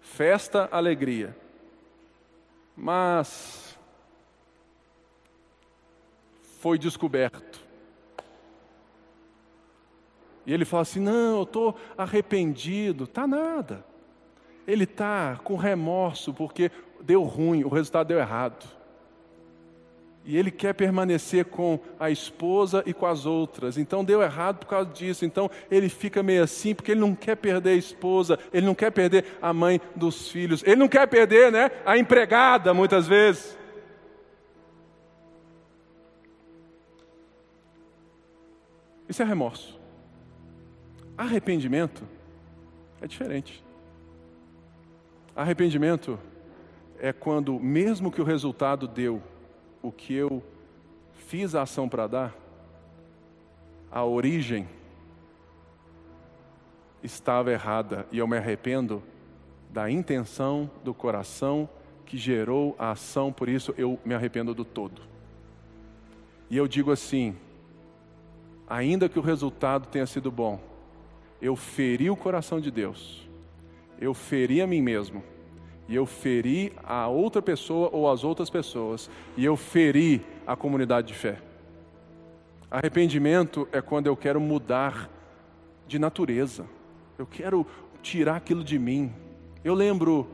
Festa, 0.00 0.68
alegria. 0.72 1.36
Mas 2.76 3.67
foi 6.58 6.78
descoberto. 6.78 7.66
E 10.46 10.52
ele 10.52 10.64
fala 10.64 10.82
assim: 10.82 11.00
Não, 11.00 11.36
eu 11.36 11.42
estou 11.42 11.76
arrependido. 11.96 13.06
Tá 13.06 13.26
nada. 13.26 13.84
Ele 14.66 14.84
está 14.84 15.38
com 15.44 15.56
remorso 15.56 16.32
porque 16.34 16.70
deu 17.00 17.22
ruim, 17.22 17.64
o 17.64 17.68
resultado 17.68 18.08
deu 18.08 18.18
errado. 18.18 18.66
E 20.24 20.36
ele 20.36 20.50
quer 20.50 20.74
permanecer 20.74 21.46
com 21.46 21.78
a 21.98 22.10
esposa 22.10 22.82
e 22.84 22.92
com 22.92 23.06
as 23.06 23.24
outras. 23.24 23.78
Então 23.78 24.04
deu 24.04 24.22
errado 24.22 24.58
por 24.58 24.66
causa 24.66 24.90
disso. 24.90 25.24
Então 25.24 25.50
ele 25.70 25.88
fica 25.88 26.22
meio 26.22 26.42
assim 26.42 26.74
porque 26.74 26.92
ele 26.92 27.00
não 27.00 27.14
quer 27.14 27.36
perder 27.36 27.70
a 27.70 27.76
esposa, 27.76 28.38
ele 28.52 28.66
não 28.66 28.74
quer 28.74 28.90
perder 28.90 29.24
a 29.40 29.54
mãe 29.54 29.80
dos 29.96 30.28
filhos, 30.30 30.62
ele 30.64 30.76
não 30.76 30.88
quer 30.88 31.06
perder, 31.06 31.50
né, 31.50 31.70
a 31.86 31.96
empregada 31.96 32.74
muitas 32.74 33.06
vezes. 33.06 33.57
É 39.22 39.24
remorso. 39.24 39.78
Arrependimento 41.16 42.04
é 43.00 43.06
diferente. 43.06 43.64
Arrependimento 45.34 46.18
é 46.98 47.12
quando, 47.12 47.58
mesmo 47.58 48.10
que 48.10 48.20
o 48.20 48.24
resultado 48.24 48.86
deu 48.86 49.22
o 49.82 49.90
que 49.90 50.14
eu 50.14 50.42
fiz 51.12 51.54
a 51.54 51.62
ação 51.62 51.88
para 51.88 52.06
dar, 52.06 52.36
a 53.90 54.04
origem 54.04 54.68
estava 57.02 57.52
errada 57.52 58.06
e 58.10 58.18
eu 58.18 58.26
me 58.26 58.36
arrependo 58.36 59.02
da 59.70 59.90
intenção 59.90 60.70
do 60.82 60.92
coração 60.92 61.68
que 62.04 62.16
gerou 62.16 62.74
a 62.78 62.92
ação, 62.92 63.32
por 63.32 63.48
isso 63.48 63.74
eu 63.76 63.98
me 64.04 64.14
arrependo 64.14 64.54
do 64.54 64.64
todo. 64.64 65.02
E 66.50 66.56
eu 66.56 66.66
digo 66.66 66.90
assim: 66.90 67.36
ainda 68.68 69.08
que 69.08 69.18
o 69.18 69.22
resultado 69.22 69.86
tenha 69.86 70.06
sido 70.06 70.30
bom, 70.30 70.60
eu 71.40 71.56
feri 71.56 72.10
o 72.10 72.16
coração 72.16 72.60
de 72.60 72.70
Deus, 72.70 73.28
eu 74.00 74.12
feri 74.12 74.60
a 74.60 74.66
mim 74.66 74.82
mesmo, 74.82 75.22
e 75.88 75.94
eu 75.94 76.04
feri 76.04 76.72
a 76.84 77.08
outra 77.08 77.40
pessoa 77.40 77.88
ou 77.92 78.10
as 78.10 78.24
outras 78.24 78.50
pessoas, 78.50 79.08
e 79.36 79.44
eu 79.44 79.56
feri 79.56 80.24
a 80.46 80.54
comunidade 80.54 81.08
de 81.08 81.14
fé. 81.14 81.38
Arrependimento 82.70 83.66
é 83.72 83.80
quando 83.80 84.06
eu 84.06 84.16
quero 84.16 84.40
mudar 84.40 85.08
de 85.86 85.98
natureza, 85.98 86.66
eu 87.16 87.26
quero 87.26 87.66
tirar 88.02 88.36
aquilo 88.36 88.62
de 88.62 88.78
mim. 88.78 89.10
Eu 89.64 89.74
lembro, 89.74 90.28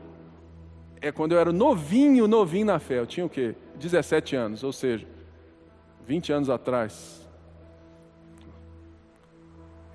é 0.99 1.11
quando 1.11 1.31
eu 1.31 1.39
era 1.39 1.53
novinho, 1.53 2.27
novinho 2.27 2.65
na 2.65 2.79
fé, 2.79 2.99
eu 2.99 3.07
tinha 3.07 3.25
o 3.25 3.29
quê? 3.29 3.55
17 3.75 4.35
anos, 4.35 4.63
ou 4.63 4.73
seja, 4.73 5.07
20 6.05 6.33
anos 6.33 6.49
atrás. 6.49 7.24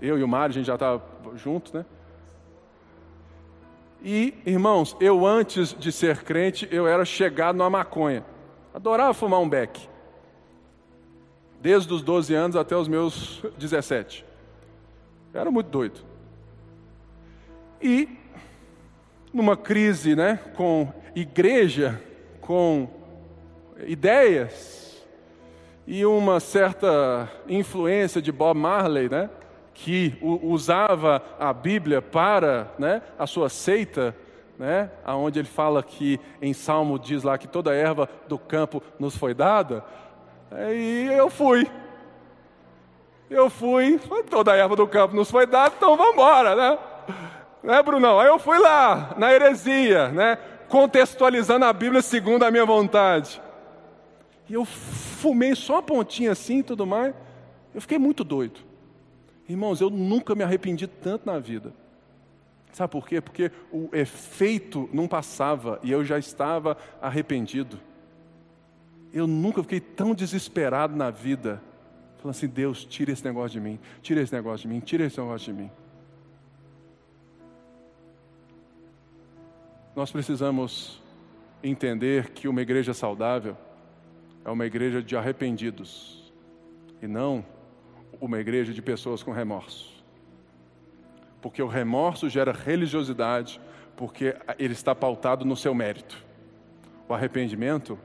Eu 0.00 0.19
e 0.19 0.23
o 0.23 0.28
Mário, 0.28 0.52
a 0.52 0.54
gente 0.54 0.66
já 0.66 0.75
estava 0.75 1.02
junto, 1.37 1.76
né? 1.76 1.85
E, 4.02 4.35
irmãos, 4.47 4.97
eu 4.99 5.26
antes 5.26 5.75
de 5.78 5.92
ser 5.92 6.23
crente, 6.23 6.66
eu 6.71 6.88
era 6.88 7.04
chegado 7.04 7.57
na 7.57 7.69
maconha. 7.69 8.25
Adorava 8.73 9.12
fumar 9.12 9.40
um 9.40 9.49
beck. 9.49 9.88
Desde 11.61 11.92
os 11.92 12.00
12 12.00 12.35
anos 12.35 12.57
até 12.57 12.75
os 12.75 12.88
meus 12.88 13.42
17. 13.59 14.25
Eu 15.35 15.40
era 15.40 15.50
muito 15.50 15.69
doido. 15.69 16.00
E 17.83 18.09
numa 19.33 19.57
crise 19.57 20.16
né, 20.16 20.38
com 20.57 20.92
igreja, 21.14 22.00
com 22.40 22.88
ideias, 23.87 25.04
e 25.87 26.04
uma 26.04 26.40
certa 26.40 27.28
influência 27.49 28.21
de 28.21 28.30
Bob 28.33 28.59
Marley, 28.59 29.09
né, 29.09 29.30
que 29.83 30.15
usava 30.21 31.23
a 31.39 31.55
Bíblia 31.55 32.03
para 32.03 32.71
né, 32.79 33.01
a 33.19 33.27
sua 33.27 33.49
seita, 33.49 34.15
né, 34.59 34.91
onde 35.07 35.39
ele 35.39 35.49
fala 35.49 35.83
que 35.83 36.21
em 36.43 36.53
Salmo 36.53 36.99
diz 36.99 37.23
lá 37.23 37.39
que 37.39 37.49
toda 37.49 37.75
erva 37.75 38.07
do 38.29 38.39
campo 38.39 38.83
nos 38.99 39.17
foi 39.17 39.33
dada, 39.33 39.83
e 40.75 41.09
eu 41.11 41.31
fui. 41.31 41.67
Eu 43.31 43.49
fui, 43.49 43.99
toda 44.29 44.55
erva 44.55 44.77
do 44.77 44.87
campo 44.87 45.17
nos 45.17 45.31
foi 45.31 45.47
dada, 45.47 45.75
então 45.77 45.97
vamos 45.97 46.13
embora, 46.13 46.55
né? 46.55 46.79
Né, 47.63 47.83
Brunão? 47.83 48.19
Aí 48.21 48.27
eu 48.27 48.39
fui 48.39 48.59
lá, 48.59 49.15
na 49.17 49.33
heresia, 49.33 50.09
né? 50.09 50.37
Contextualizando 50.69 51.65
a 51.65 51.73
Bíblia 51.73 52.03
segundo 52.03 52.43
a 52.43 52.51
minha 52.51 52.67
vontade. 52.67 53.41
E 54.49 54.55
eu 54.55 54.65
fumei 54.65 55.55
só 55.55 55.75
uma 55.75 55.83
pontinha 55.83 56.33
assim 56.33 56.59
e 56.59 56.63
tudo 56.63 56.87
mais. 56.87 57.15
Eu 57.75 57.81
fiquei 57.81 57.99
muito 57.99 58.25
doido. 58.25 58.70
Irmãos, 59.50 59.80
eu 59.80 59.90
nunca 59.90 60.33
me 60.37 60.45
arrependi 60.45 60.87
tanto 60.87 61.26
na 61.26 61.40
vida. 61.40 61.73
Sabe 62.71 62.92
por 62.92 63.09
quê? 63.09 63.21
Porque 63.21 63.50
o 63.73 63.88
efeito 63.92 64.88
não 64.92 65.09
passava 65.09 65.80
e 65.83 65.90
eu 65.90 66.04
já 66.04 66.21
estava 66.21 66.76
arrependido. 67.02 67.80
Eu 69.12 69.26
nunca 69.26 69.61
fiquei 69.61 69.80
tão 69.80 70.14
desesperado 70.14 70.95
na 70.95 71.11
vida. 71.11 71.61
Falando 72.19 72.37
assim, 72.37 72.47
Deus, 72.47 72.85
tira 72.85 73.11
esse 73.11 73.25
negócio 73.25 73.50
de 73.50 73.61
mim, 73.61 73.80
tira 74.00 74.21
esse 74.21 74.33
negócio 74.33 74.69
de 74.69 74.73
mim, 74.73 74.78
tira 74.78 75.04
esse 75.04 75.19
negócio 75.19 75.52
de 75.52 75.62
mim. 75.62 75.71
Nós 79.97 80.12
precisamos 80.12 81.02
entender 81.61 82.30
que 82.30 82.47
uma 82.47 82.62
igreja 82.62 82.95
saudável 82.95 83.57
é 84.45 84.50
uma 84.50 84.64
igreja 84.64 85.02
de 85.02 85.16
arrependidos 85.16 86.33
e 87.02 87.09
não 87.09 87.45
uma 88.21 88.39
igreja 88.39 88.73
de 88.73 88.83
pessoas 88.83 89.23
com 89.23 89.33
remorso. 89.33 90.05
Porque 91.41 91.62
o 91.62 91.67
remorso 91.67 92.29
gera 92.29 92.53
religiosidade, 92.53 93.61
porque 93.97 94.37
ele 94.59 94.75
está 94.75 94.95
pautado 94.95 95.45
no 95.45 95.57
seu 95.57 95.75
mérito. 95.75 96.23
O 97.09 97.15
arrependimento 97.15 97.99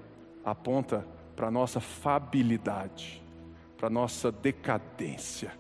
aponta 0.43 1.05
para 1.35 1.47
a 1.47 1.51
nossa 1.51 1.79
fabilidade, 1.79 3.21
para 3.77 3.87
a 3.87 3.89
nossa 3.89 4.31
decadência, 4.31 5.51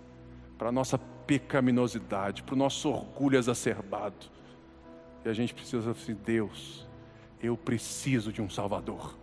para 0.57 0.69
a 0.69 0.71
nossa 0.71 0.97
pecaminosidade, 0.97 2.43
para 2.43 2.55
o 2.55 2.57
nosso 2.57 2.89
orgulho 2.89 3.37
exacerbado. 3.37 4.27
E 5.25 5.29
a 5.29 5.33
gente 5.33 5.53
precisa 5.53 5.91
assim, 5.91 6.13
Deus, 6.13 6.87
eu 7.41 7.57
preciso 7.57 8.31
de 8.31 8.41
um 8.41 8.49
Salvador. 8.49 9.17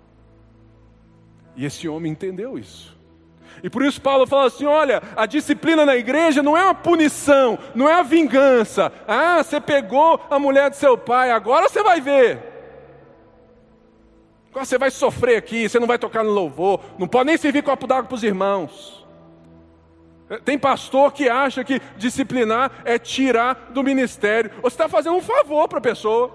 E 1.56 1.64
esse 1.64 1.88
homem 1.88 2.12
entendeu 2.12 2.58
isso. 2.58 2.96
E 3.62 3.70
por 3.70 3.84
isso 3.84 4.00
Paulo 4.00 4.26
fala 4.26 4.46
assim: 4.46 4.66
olha, 4.66 5.02
a 5.16 5.26
disciplina 5.26 5.84
na 5.84 5.96
igreja 5.96 6.42
não 6.42 6.56
é 6.56 6.62
uma 6.62 6.74
punição, 6.74 7.58
não 7.74 7.88
é 7.88 7.94
a 7.94 8.02
vingança. 8.02 8.92
Ah, 9.06 9.42
você 9.42 9.60
pegou 9.60 10.20
a 10.30 10.38
mulher 10.38 10.70
de 10.70 10.76
seu 10.76 10.96
pai, 10.96 11.30
agora 11.30 11.68
você 11.68 11.82
vai 11.82 12.00
ver. 12.00 12.52
Agora 14.50 14.66
você 14.66 14.76
vai 14.76 14.90
sofrer 14.90 15.36
aqui, 15.36 15.68
você 15.68 15.80
não 15.80 15.86
vai 15.86 15.98
tocar 15.98 16.22
no 16.22 16.30
louvor, 16.30 16.80
não 16.98 17.08
pode 17.08 17.26
nem 17.26 17.38
servir 17.38 17.62
copo 17.62 17.86
d'água 17.86 18.04
para 18.04 18.14
os 18.14 18.22
irmãos. 18.22 19.02
Tem 20.44 20.58
pastor 20.58 21.12
que 21.12 21.28
acha 21.28 21.62
que 21.64 21.80
disciplinar 21.96 22.82
é 22.84 22.98
tirar 22.98 23.70
do 23.70 23.82
ministério. 23.82 24.50
Você 24.62 24.74
está 24.74 24.88
fazendo 24.88 25.16
um 25.16 25.22
favor 25.22 25.68
para 25.68 25.78
a 25.78 25.82
pessoa. 25.82 26.30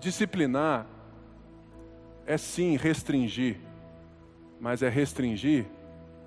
Disciplinar 0.00 0.86
é 2.26 2.38
sim 2.38 2.76
restringir 2.76 3.58
mas 4.60 4.82
é 4.82 4.88
restringir 4.88 5.64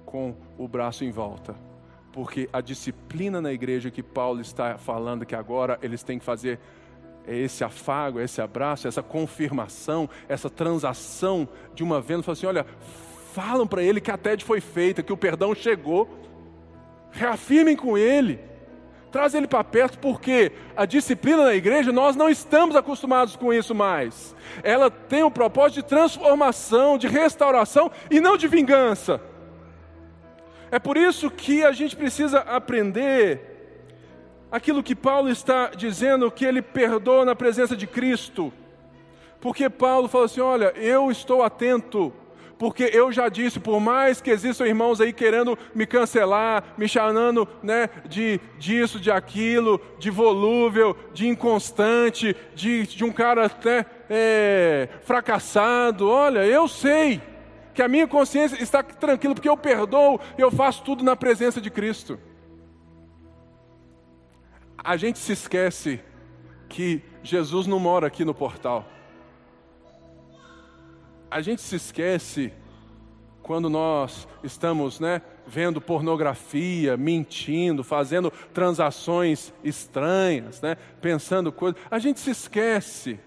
com 0.06 0.36
o 0.58 0.68
braço 0.68 1.06
em 1.06 1.12
volta. 1.12 1.56
Porque 2.12 2.50
a 2.52 2.62
disciplina 2.62 3.42
na 3.42 3.54
igreja 3.54 3.90
que 3.90 4.04
Paulo 4.04 4.42
está 4.42 4.78
falando 4.78 5.26
que 5.26 5.36
agora 5.36 5.80
eles 5.82 6.04
têm 6.04 6.20
que 6.20 6.26
fazer 6.26 6.60
é 7.26 7.36
esse 7.38 7.64
afago, 7.64 8.20
esse 8.20 8.42
abraço, 8.42 8.88
essa 8.88 9.02
confirmação, 9.02 10.10
essa 10.28 10.50
transação 10.50 11.48
de 11.74 11.82
uma 11.84 12.02
venda, 12.02 12.22
falam 12.24 12.34
assim, 12.34 12.46
olha, 12.46 12.66
falam 13.34 13.66
para 13.66 13.82
ele 13.82 14.02
que 14.02 14.12
a 14.12 14.18
TED 14.18 14.44
foi 14.44 14.60
feita, 14.60 15.02
que 15.02 15.14
o 15.14 15.18
perdão 15.18 15.56
chegou, 15.56 16.10
reafirmem 17.12 17.76
com 17.76 17.98
ele, 17.98 18.40
traz 19.14 19.36
ele 19.36 19.48
para 19.48 19.64
perto, 19.64 20.00
porque 20.00 20.52
a 20.76 20.88
disciplina 20.88 21.44
na 21.44 21.54
igreja, 21.54 21.92
nós 21.92 22.16
não 22.16 22.28
estamos 22.28 22.76
acostumados 22.76 23.36
com 23.36 23.54
isso 23.54 23.76
mais. 23.76 24.36
Ela 24.64 24.90
tem 24.90 25.22
o 25.22 25.28
um 25.28 25.32
propósito 25.32 25.84
de 25.84 25.88
transformação, 25.88 26.98
de 26.98 27.08
restauração 27.08 27.92
e 28.10 28.20
não 28.20 28.36
de 28.36 28.48
vingança. 28.48 29.22
É 30.72 30.80
por 30.80 30.98
isso 30.98 31.30
que 31.30 31.64
a 31.64 31.72
gente 31.72 31.96
precisa 31.96 32.40
aprender 32.40 33.40
aquilo 34.52 34.82
que 34.82 34.96
Paulo 34.96 35.30
está 35.30 35.68
dizendo, 35.68 36.32
que 36.32 36.44
ele 36.44 36.64
perdoa 36.64 37.24
na 37.24 37.36
presença 37.36 37.78
de 37.78 37.86
Cristo. 37.86 38.52
Porque 39.40 39.70
Paulo 39.70 40.08
fala 40.08 40.26
assim: 40.26 40.42
olha, 40.42 40.74
eu 40.76 41.12
estou 41.12 41.44
atento 41.44 42.12
porque 42.58 42.90
eu 42.94 43.12
já 43.12 43.30
disse, 43.30 43.60
por 43.60 43.80
mais 43.80 44.22
que 44.22 44.30
existam 44.30 44.66
irmãos 44.66 45.02
aí 45.02 45.12
querendo 45.12 45.58
me 45.74 45.86
cancelar, 45.86 46.74
me 46.78 46.88
chamando 46.88 47.48
né, 47.62 47.90
de 48.08 48.40
disso, 48.58 49.00
de 49.00 49.12
aquilo, 49.12 49.82
de 49.98 50.10
volúvel, 50.10 50.96
de 51.14 51.28
inconstante, 51.28 52.36
de, 52.54 52.84
de 52.88 53.04
um 53.04 53.12
cara 53.12 53.46
até 53.46 53.86
é, 54.10 54.88
fracassado, 55.02 56.08
olha, 56.08 56.46
eu 56.46 56.68
sei 56.68 57.22
que 57.74 57.82
a 57.82 57.88
minha 57.88 58.08
consciência 58.08 58.62
está 58.62 58.84
tranquila, 58.84 59.34
porque 59.34 59.50
eu 59.50 59.58
perdoo 59.58 60.20
e 60.38 60.42
eu 60.42 60.52
faço 60.52 60.84
tudo 60.84 61.04
na 61.04 61.16
presença 61.16 61.60
de 61.60 61.72
Cristo. 61.72 62.20
A 64.78 64.96
gente 64.96 65.18
se 65.18 65.32
esquece 65.32 66.00
que 66.70 67.02
Jesus 67.24 67.66
não 67.66 67.80
mora 67.80 68.08
aqui 68.08 68.24
no 68.24 68.34
portal 68.34 68.93
a 71.34 71.42
gente 71.42 71.64
se 71.64 71.76
esquece 71.76 72.54
quando 73.42 73.68
nós 73.68 74.28
estamos, 74.44 75.00
né, 75.00 75.20
vendo 75.48 75.82
pornografia, 75.82 76.96
mentindo, 76.96 77.84
fazendo 77.84 78.32
transações 78.54 79.52
estranhas, 79.64 80.62
né, 80.62 80.78
pensando 81.02 81.52
coisas. 81.52 81.82
A 81.90 81.98
gente 81.98 82.20
se 82.20 82.30
esquece 82.30 83.20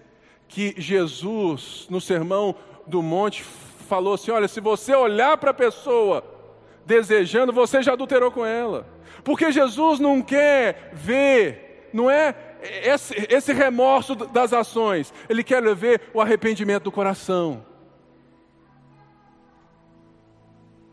que 0.47 0.73
Jesus, 0.77 1.85
no 1.89 1.99
sermão 1.99 2.55
do 2.87 3.03
monte, 3.03 3.43
falou 3.43 4.13
assim: 4.13 4.31
olha, 4.31 4.47
se 4.47 4.61
você 4.61 4.95
olhar 4.95 5.37
para 5.37 5.51
a 5.51 5.53
pessoa 5.53 6.23
desejando, 6.85 7.51
você 7.51 7.83
já 7.83 7.91
adulterou 7.91 8.31
com 8.31 8.45
ela. 8.45 8.87
Porque 9.21 9.51
Jesus 9.51 9.99
não 9.99 10.21
quer 10.21 10.91
ver, 10.93 11.89
não 11.91 12.09
é 12.09 12.33
esse, 12.85 13.27
esse 13.29 13.51
remorso 13.51 14.15
das 14.15 14.53
ações, 14.53 15.13
ele 15.27 15.43
quer 15.43 15.61
ver 15.75 16.03
o 16.13 16.21
arrependimento 16.21 16.83
do 16.83 16.91
coração. 16.91 17.65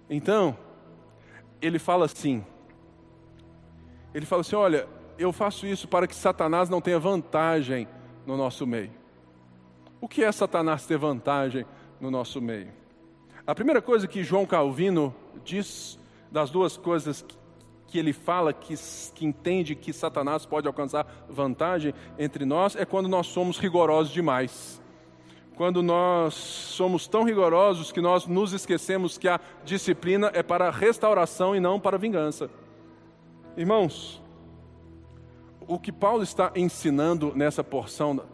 Então, 0.08 0.56
ele 1.60 1.78
fala 1.78 2.04
assim: 2.04 2.44
ele 4.14 4.26
fala 4.26 4.42
assim, 4.42 4.56
olha, 4.56 4.86
eu 5.18 5.32
faço 5.32 5.66
isso 5.66 5.88
para 5.88 6.06
que 6.06 6.14
Satanás 6.14 6.68
não 6.68 6.80
tenha 6.80 6.98
vantagem 6.98 7.88
no 8.26 8.36
nosso 8.36 8.66
meio. 8.66 8.92
O 10.00 10.08
que 10.08 10.22
é 10.22 10.30
Satanás 10.30 10.86
ter 10.86 10.98
vantagem 10.98 11.66
no 12.00 12.10
nosso 12.10 12.40
meio? 12.40 12.72
A 13.46 13.54
primeira 13.54 13.82
coisa 13.82 14.06
que 14.06 14.22
João 14.22 14.46
Calvino 14.46 15.14
diz 15.44 15.98
das 16.30 16.50
duas 16.50 16.76
coisas 16.76 17.24
que 17.86 17.98
ele 17.98 18.12
fala 18.12 18.52
que, 18.52 18.74
que 19.14 19.24
entende 19.24 19.74
que 19.74 19.92
Satanás 19.92 20.44
pode 20.44 20.66
alcançar 20.66 21.06
vantagem 21.28 21.94
entre 22.18 22.44
nós 22.44 22.74
é 22.76 22.84
quando 22.84 23.08
nós 23.08 23.26
somos 23.26 23.58
rigorosos 23.58 24.12
demais 24.12 24.82
quando 25.56 25.82
nós 25.82 26.34
somos 26.34 27.06
tão 27.06 27.24
rigorosos 27.24 27.92
que 27.92 28.00
nós 28.00 28.26
nos 28.26 28.52
esquecemos 28.52 29.16
que 29.16 29.28
a 29.28 29.40
disciplina 29.64 30.30
é 30.34 30.42
para 30.42 30.70
restauração 30.70 31.54
e 31.54 31.60
não 31.60 31.78
para 31.78 31.96
vingança. 31.96 32.50
Irmãos, 33.56 34.20
o 35.66 35.78
que 35.78 35.92
Paulo 35.92 36.22
está 36.22 36.52
ensinando 36.56 37.32
nessa 37.34 37.62
porção 37.62 38.24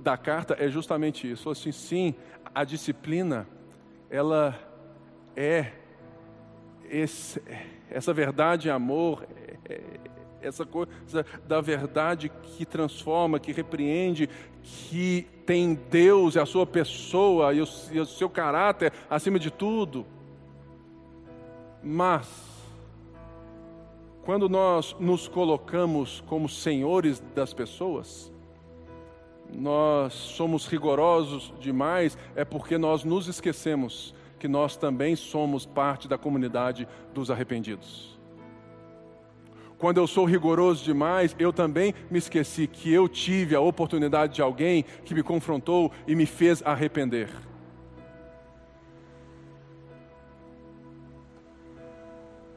da 0.00 0.16
carta 0.16 0.56
é 0.58 0.68
justamente 0.68 1.30
isso. 1.30 1.50
Assim, 1.50 1.72
sim, 1.72 2.14
a 2.54 2.64
disciplina, 2.64 3.46
ela 4.08 4.58
é 5.36 5.72
esse, 6.88 7.42
essa 7.90 8.12
verdade 8.12 8.70
amor, 8.70 9.26
é, 9.68 9.80
essa 10.42 10.64
coisa 10.64 11.24
da 11.46 11.60
verdade 11.60 12.30
que 12.56 12.64
transforma, 12.64 13.38
que 13.38 13.52
repreende, 13.52 14.28
que 14.62 15.26
tem 15.46 15.74
Deus 15.74 16.34
e 16.34 16.38
a 16.38 16.46
sua 16.46 16.66
pessoa 16.66 17.54
e 17.54 17.60
o, 17.60 17.66
e 17.92 18.00
o 18.00 18.06
seu 18.06 18.28
caráter 18.28 18.92
acima 19.08 19.38
de 19.38 19.50
tudo. 19.50 20.06
Mas, 21.82 22.28
quando 24.22 24.48
nós 24.48 24.94
nos 24.98 25.28
colocamos 25.28 26.22
como 26.26 26.48
senhores 26.48 27.22
das 27.34 27.54
pessoas, 27.54 28.32
nós 29.52 30.12
somos 30.12 30.66
rigorosos 30.66 31.52
demais, 31.60 32.18
é 32.36 32.44
porque 32.44 32.76
nós 32.76 33.04
nos 33.04 33.26
esquecemos 33.28 34.14
que 34.38 34.46
nós 34.46 34.76
também 34.76 35.16
somos 35.16 35.64
parte 35.64 36.06
da 36.06 36.18
comunidade 36.18 36.86
dos 37.14 37.30
arrependidos. 37.30 38.17
Quando 39.78 39.98
eu 39.98 40.08
sou 40.08 40.24
rigoroso 40.24 40.84
demais, 40.84 41.36
eu 41.38 41.52
também 41.52 41.94
me 42.10 42.18
esqueci 42.18 42.66
que 42.66 42.92
eu 42.92 43.08
tive 43.08 43.54
a 43.54 43.60
oportunidade 43.60 44.34
de 44.34 44.42
alguém 44.42 44.84
que 45.04 45.14
me 45.14 45.22
confrontou 45.22 45.92
e 46.06 46.16
me 46.16 46.26
fez 46.26 46.60
arrepender. 46.64 47.30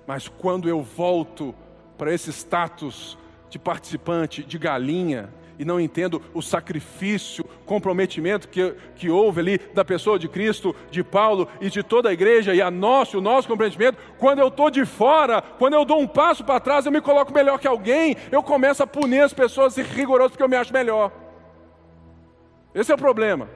Mas 0.07 0.27
quando 0.27 0.67
eu 0.67 0.81
volto 0.81 1.53
para 1.95 2.12
esse 2.12 2.31
status 2.31 3.17
de 3.49 3.60
participante, 3.60 4.43
de 4.43 4.57
galinha, 4.57 5.31
e 5.62 5.65
não 5.65 5.80
entendo 5.80 6.19
o 6.34 6.41
sacrifício, 6.41 7.45
comprometimento 7.67 8.47
que, 8.47 8.74
que 8.95 9.12
houve 9.12 9.41
ali 9.41 9.58
da 9.76 9.86
pessoa 9.86 10.17
de 10.17 10.28
Cristo, 10.28 10.76
de 10.89 11.04
Paulo 11.04 11.47
e 11.62 11.69
de 11.69 11.84
toda 11.84 12.10
a 12.10 12.13
igreja, 12.13 12.56
e 12.56 12.60
a 12.60 12.71
nosso, 12.71 13.19
o 13.19 13.21
nosso 13.21 13.47
comprometimento, 13.47 14.00
quando 14.17 14.39
eu 14.39 14.47
estou 14.47 14.71
de 14.71 14.84
fora, 14.88 15.39
quando 15.60 15.76
eu 15.76 15.86
dou 15.86 16.02
um 16.02 16.08
passo 16.08 16.43
para 16.43 16.60
trás, 16.60 16.88
eu 16.88 16.91
me 16.91 17.00
coloco 17.00 17.32
melhor 17.32 17.60
que 17.60 17.67
alguém, 17.67 18.17
eu 18.32 18.41
começo 18.41 18.82
a 18.82 18.88
punir 18.88 19.19
as 19.19 19.36
pessoas 19.36 19.78
e 19.78 19.84
rigoroso 19.84 20.32
porque 20.32 20.41
eu 20.41 20.50
me 20.50 20.56
acho 20.56 20.74
melhor. 20.74 21.12
Esse 22.74 22.91
é 22.91 22.95
o 22.95 22.97
problema. 22.97 23.47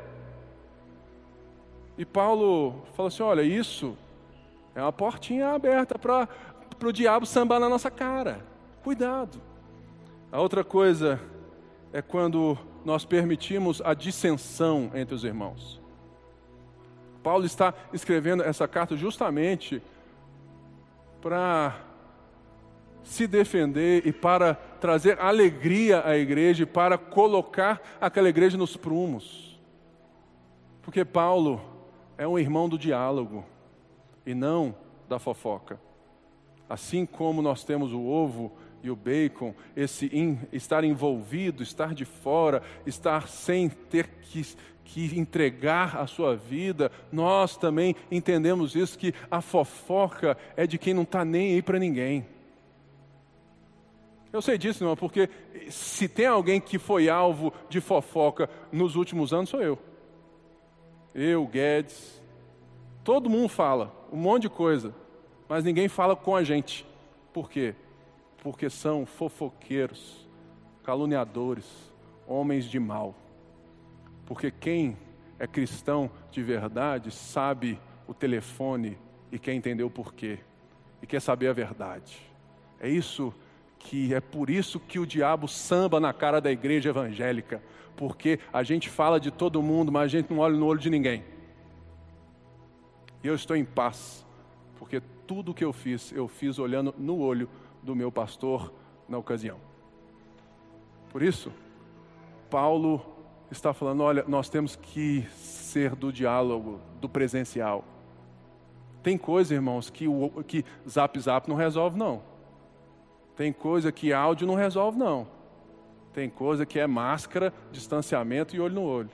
E 1.98 2.06
Paulo 2.06 2.84
falou 2.94 3.08
assim: 3.08 3.24
olha, 3.24 3.42
isso 3.42 3.98
é 4.76 4.82
uma 4.82 4.94
portinha 4.94 5.54
aberta 5.54 5.98
para 5.98 6.28
o 6.84 6.94
diabo 6.94 7.26
sambar 7.26 7.60
na 7.60 7.68
nossa 7.68 7.90
cara. 7.90 8.46
Cuidado. 8.84 9.42
A 10.32 10.40
outra 10.40 10.64
coisa 10.64 11.20
é 11.96 12.02
quando 12.02 12.58
nós 12.84 13.06
permitimos 13.06 13.82
a 13.82 13.94
dissensão 13.94 14.92
entre 14.94 15.16
os 15.16 15.24
irmãos. 15.24 15.82
Paulo 17.24 17.46
está 17.46 17.74
escrevendo 17.94 18.44
essa 18.44 18.68
carta 18.68 18.98
justamente 18.98 19.82
para 21.22 21.74
se 23.02 23.26
defender 23.26 24.06
e 24.06 24.12
para 24.12 24.56
trazer 24.56 25.18
alegria 25.22 26.06
à 26.06 26.18
igreja 26.18 26.64
e 26.64 26.66
para 26.66 26.98
colocar 26.98 27.82
aquela 28.02 28.28
igreja 28.28 28.58
nos 28.58 28.76
prumos. 28.76 29.58
Porque 30.82 31.06
Paulo 31.06 31.62
é 32.18 32.28
um 32.28 32.38
irmão 32.38 32.68
do 32.68 32.78
diálogo 32.78 33.46
e 34.26 34.36
não 34.36 34.76
da 35.08 35.18
fofoca. 35.18 35.80
Assim 36.70 37.06
como 37.06 37.42
nós 37.42 37.64
temos 37.64 37.94
o 37.94 38.04
ovo 38.04 38.52
e 38.88 38.92
o 38.92 38.96
bacon, 38.96 39.54
esse 39.76 40.10
in, 40.14 40.40
estar 40.54 40.84
envolvido, 40.84 41.64
estar 41.64 41.94
de 41.94 42.06
fora, 42.06 42.62
estar 42.86 43.28
sem 43.28 43.68
ter 43.68 44.08
que, 44.22 44.46
que 44.84 45.20
entregar 45.20 45.98
a 45.98 46.06
sua 46.06 46.36
vida, 46.36 46.92
nós 47.12 47.58
também 47.58 47.96
entendemos 48.12 48.76
isso, 48.76 48.98
que 48.98 49.14
a 49.30 49.42
fofoca 49.42 50.38
é 50.56 50.68
de 50.68 50.78
quem 50.78 50.94
não 50.94 51.04
está 51.04 51.26
nem 51.26 51.54
aí 51.54 51.62
para 51.62 51.80
ninguém. 51.80 52.26
Eu 54.32 54.42
sei 54.42 54.58
disso, 54.58 54.84
irmão, 54.84 54.98
porque 54.98 55.30
se 55.70 56.08
tem 56.08 56.26
alguém 56.28 56.60
que 56.60 56.78
foi 56.78 57.10
alvo 57.10 57.54
de 57.70 57.80
fofoca 57.80 58.50
nos 58.72 58.96
últimos 58.96 59.34
anos, 59.34 59.50
sou 59.50 59.62
eu. 59.62 59.80
Eu, 61.14 61.48
Guedes, 61.48 62.22
todo 63.04 63.30
mundo 63.30 63.48
fala 63.48 63.96
um 64.12 64.18
monte 64.18 64.44
de 64.44 64.50
coisa, 64.50 64.94
mas 65.48 65.64
ninguém 65.64 65.88
fala 65.88 66.16
com 66.16 66.36
a 66.36 66.44
gente. 66.44 66.86
Por 67.32 67.50
quê? 67.50 67.74
Porque 68.46 68.70
são 68.70 69.08
fofoqueiros, 69.08 70.30
caluniadores, 70.84 71.66
homens 72.28 72.66
de 72.66 72.80
mal. 72.80 73.16
Porque 74.24 74.52
quem 74.52 74.96
é 75.40 75.48
cristão 75.48 76.12
de 76.30 76.44
verdade 76.44 77.10
sabe 77.10 77.80
o 78.06 78.14
telefone 78.14 79.00
e 79.32 79.40
quer 79.40 79.54
entender 79.54 79.82
o 79.82 79.90
porquê, 79.90 80.38
e 81.02 81.08
quer 81.08 81.20
saber 81.22 81.48
a 81.48 81.54
verdade. 81.54 82.22
É 82.80 82.88
isso 82.88 83.34
que 83.80 84.14
é 84.14 84.22
por 84.22 84.52
isso 84.52 84.80
que 84.80 85.00
o 85.00 85.08
diabo 85.08 85.48
samba 85.48 86.00
na 86.00 86.14
cara 86.14 86.40
da 86.40 86.52
igreja 86.52 86.90
evangélica, 86.90 87.64
porque 87.96 88.40
a 88.54 88.62
gente 88.62 88.92
fala 88.92 89.20
de 89.20 89.32
todo 89.32 89.60
mundo, 89.60 89.92
mas 89.92 90.04
a 90.04 90.08
gente 90.20 90.30
não 90.30 90.38
olha 90.38 90.56
no 90.56 90.68
olho 90.68 90.80
de 90.80 90.92
ninguém. 90.92 91.26
E 93.24 93.28
eu 93.28 93.34
estou 93.34 93.58
em 93.58 93.66
paz, 93.66 94.24
porque 94.78 95.02
tudo 95.26 95.52
que 95.52 95.66
eu 95.66 95.74
fiz, 95.74 96.12
eu 96.12 96.28
fiz 96.28 96.60
olhando 96.60 96.94
no 96.96 97.18
olho 97.18 97.50
do 97.86 97.96
meu 97.96 98.12
pastor 98.12 98.74
na 99.08 99.18
ocasião. 99.18 99.58
Por 101.10 101.22
isso, 101.22 101.52
Paulo 102.50 103.02
está 103.50 103.74
falando: 103.74 104.02
olha, 104.04 104.26
nós 104.28 104.50
temos 104.50 104.76
que 104.76 105.22
ser 105.32 105.96
do 105.96 106.12
diálogo, 106.12 106.82
do 107.00 107.08
presencial. 107.08 107.86
Tem 109.02 109.18
coisa, 109.18 109.54
irmãos, 109.54 109.90
que, 109.90 110.08
o, 110.08 110.44
que 110.44 110.66
zap 110.90 111.18
zap 111.20 111.48
não 111.48 111.56
resolve, 111.56 111.98
não. 111.98 112.24
Tem 113.36 113.54
coisa 113.54 113.92
que 113.92 114.12
áudio 114.12 114.48
não 114.48 114.56
resolve, 114.56 114.98
não. 114.98 115.28
Tem 116.12 116.30
coisa 116.30 116.66
que 116.66 116.80
é 116.80 116.88
máscara, 116.88 117.54
distanciamento 117.72 118.56
e 118.56 118.60
olho 118.60 118.76
no 118.76 118.84
olho. 118.84 119.10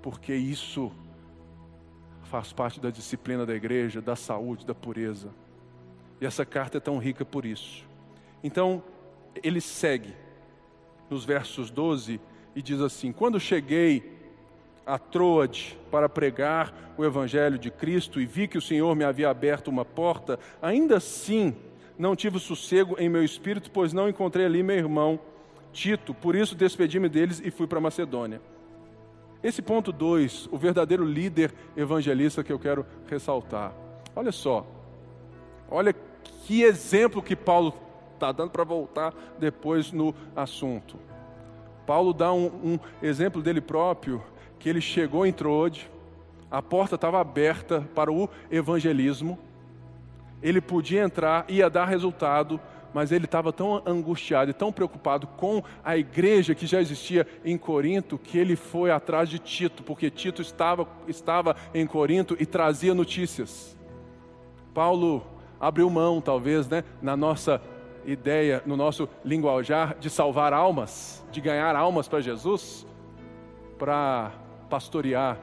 Porque 0.00 0.34
isso 0.34 0.90
faz 2.22 2.52
parte 2.52 2.80
da 2.80 2.90
disciplina 2.90 3.46
da 3.46 3.54
igreja, 3.54 4.00
da 4.00 4.16
saúde, 4.16 4.66
da 4.66 4.74
pureza. 4.74 5.30
E 6.22 6.24
essa 6.24 6.46
carta 6.46 6.78
é 6.78 6.80
tão 6.80 6.98
rica 6.98 7.24
por 7.24 7.44
isso. 7.44 7.84
Então, 8.44 8.80
ele 9.42 9.60
segue 9.60 10.14
nos 11.10 11.24
versos 11.24 11.68
12 11.68 12.20
e 12.54 12.62
diz 12.62 12.80
assim: 12.80 13.10
Quando 13.10 13.40
cheguei 13.40 14.20
a 14.86 15.00
Troade 15.00 15.76
para 15.90 16.08
pregar 16.08 16.94
o 16.96 17.04
evangelho 17.04 17.58
de 17.58 17.72
Cristo 17.72 18.20
e 18.20 18.24
vi 18.24 18.46
que 18.46 18.56
o 18.56 18.62
Senhor 18.62 18.94
me 18.94 19.02
havia 19.02 19.30
aberto 19.30 19.66
uma 19.66 19.84
porta, 19.84 20.38
ainda 20.62 20.98
assim 20.98 21.56
não 21.98 22.14
tive 22.14 22.38
sossego 22.38 22.94
em 23.00 23.08
meu 23.08 23.24
espírito, 23.24 23.68
pois 23.72 23.92
não 23.92 24.08
encontrei 24.08 24.46
ali 24.46 24.62
meu 24.62 24.76
irmão 24.76 25.18
Tito, 25.72 26.14
por 26.14 26.36
isso 26.36 26.54
despedi-me 26.54 27.08
deles 27.08 27.42
e 27.44 27.50
fui 27.50 27.66
para 27.66 27.80
Macedônia. 27.80 28.40
Esse 29.42 29.60
ponto 29.60 29.90
2, 29.90 30.50
o 30.52 30.56
verdadeiro 30.56 31.04
líder 31.04 31.52
evangelista 31.76 32.44
que 32.44 32.52
eu 32.52 32.60
quero 32.60 32.86
ressaltar. 33.08 33.74
Olha 34.14 34.30
só, 34.30 34.64
olha 35.68 35.92
que 36.46 36.62
exemplo 36.62 37.22
que 37.22 37.36
Paulo 37.36 37.74
está 38.14 38.32
dando 38.32 38.50
para 38.50 38.64
voltar 38.64 39.14
depois 39.38 39.92
no 39.92 40.14
assunto. 40.34 40.98
Paulo 41.86 42.12
dá 42.12 42.32
um, 42.32 42.46
um, 42.46 42.78
exemplo 43.02 43.42
dele 43.42 43.60
próprio, 43.60 44.22
que 44.58 44.68
ele 44.68 44.80
chegou 44.80 45.26
em 45.26 45.32
Troade, 45.32 45.90
a 46.50 46.62
porta 46.62 46.94
estava 46.94 47.20
aberta 47.20 47.88
para 47.94 48.12
o 48.12 48.28
evangelismo, 48.50 49.38
ele 50.42 50.60
podia 50.60 51.02
entrar, 51.02 51.44
ia 51.48 51.70
dar 51.70 51.86
resultado, 51.86 52.60
mas 52.92 53.10
ele 53.10 53.24
estava 53.24 53.52
tão 53.52 53.82
angustiado 53.86 54.50
e 54.50 54.54
tão 54.54 54.72
preocupado 54.72 55.26
com 55.26 55.62
a 55.82 55.96
igreja 55.96 56.54
que 56.54 56.66
já 56.66 56.80
existia 56.80 57.26
em 57.44 57.56
Corinto, 57.56 58.18
que 58.18 58.36
ele 58.36 58.54
foi 58.54 58.90
atrás 58.90 59.28
de 59.28 59.38
Tito, 59.38 59.82
porque 59.82 60.10
Tito 60.10 60.42
estava, 60.42 60.86
estava 61.08 61.56
em 61.72 61.86
Corinto 61.86 62.36
e 62.38 62.44
trazia 62.44 62.94
notícias. 62.94 63.76
Paulo 64.74 65.31
abriu 65.62 65.88
mão, 65.88 66.20
talvez, 66.20 66.68
né, 66.68 66.82
na 67.00 67.16
nossa 67.16 67.62
ideia, 68.04 68.60
no 68.66 68.76
nosso 68.76 69.08
linguajar, 69.24 69.96
de 70.00 70.10
salvar 70.10 70.52
almas, 70.52 71.24
de 71.30 71.40
ganhar 71.40 71.76
almas 71.76 72.08
para 72.08 72.20
Jesus, 72.20 72.84
para 73.78 74.32
pastorear 74.68 75.38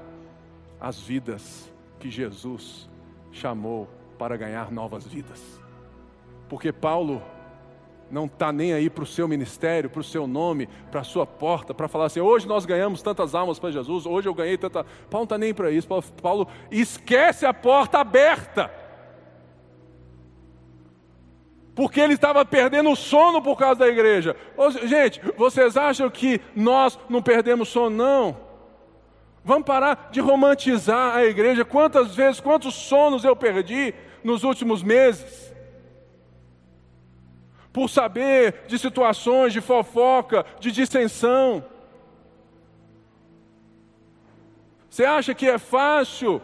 as 0.80 1.00
vidas 1.00 1.72
que 2.00 2.10
Jesus 2.12 2.90
chamou 3.32 3.88
para 4.18 4.36
ganhar 4.36 4.70
novas 4.72 5.08
vidas. 5.08 5.42
Porque 6.50 6.74
Paulo 6.74 7.22
não 8.12 8.26
está 8.26 8.52
nem 8.52 8.74
aí 8.74 8.90
para 8.90 9.04
o 9.04 9.08
seu 9.08 9.26
ministério, 9.26 9.90
para 9.90 10.02
o 10.02 10.04
seu 10.04 10.28
nome, 10.28 10.68
para 10.92 11.00
a 11.00 11.04
sua 11.04 11.26
porta, 11.26 11.74
para 11.74 11.88
falar 11.88 12.06
assim: 12.06 12.20
hoje 12.20 12.46
nós 12.46 12.66
ganhamos 12.66 13.02
tantas 13.02 13.34
almas 13.34 13.58
para 13.58 13.72
Jesus, 13.72 14.06
hoje 14.06 14.28
eu 14.28 14.34
ganhei 14.34 14.58
tanta. 14.58 14.84
Paulo 14.84 14.98
não 15.12 15.24
está 15.24 15.38
nem 15.38 15.54
para 15.54 15.72
isso. 15.72 15.88
Paulo, 15.88 16.04
Paulo 16.22 16.48
esquece 16.70 17.46
a 17.46 17.54
porta 17.54 18.00
aberta 18.00 18.79
porque 21.80 22.02
ele 22.02 22.16
estava 22.16 22.44
perdendo 22.44 22.92
o 22.92 22.96
sono 22.96 23.42
por 23.42 23.58
causa 23.58 23.80
da 23.80 23.88
igreja. 23.88 24.36
Gente, 24.84 25.22
vocês 25.38 25.78
acham 25.78 26.10
que 26.10 26.42
nós 26.54 27.00
não 27.08 27.22
perdemos 27.22 27.70
sono? 27.70 27.96
Não. 27.96 28.38
Vamos 29.46 29.64
parar 29.64 30.10
de 30.12 30.20
romantizar 30.20 31.16
a 31.16 31.24
igreja. 31.24 31.64
Quantas 31.64 32.14
vezes, 32.14 32.42
quantos 32.42 32.76
sonos 32.76 33.24
eu 33.24 33.34
perdi 33.34 33.94
nos 34.26 34.44
últimos 34.44 34.84
meses? 34.84 35.56
Por 37.72 37.90
saber 37.90 38.66
de 38.68 38.78
situações 38.78 39.54
de 39.54 39.62
fofoca, 39.62 40.46
de 40.60 40.74
dissensão. 40.74 41.64
Você 44.90 45.06
acha 45.06 45.34
que 45.34 45.48
é 45.48 45.58
fácil 45.58 46.42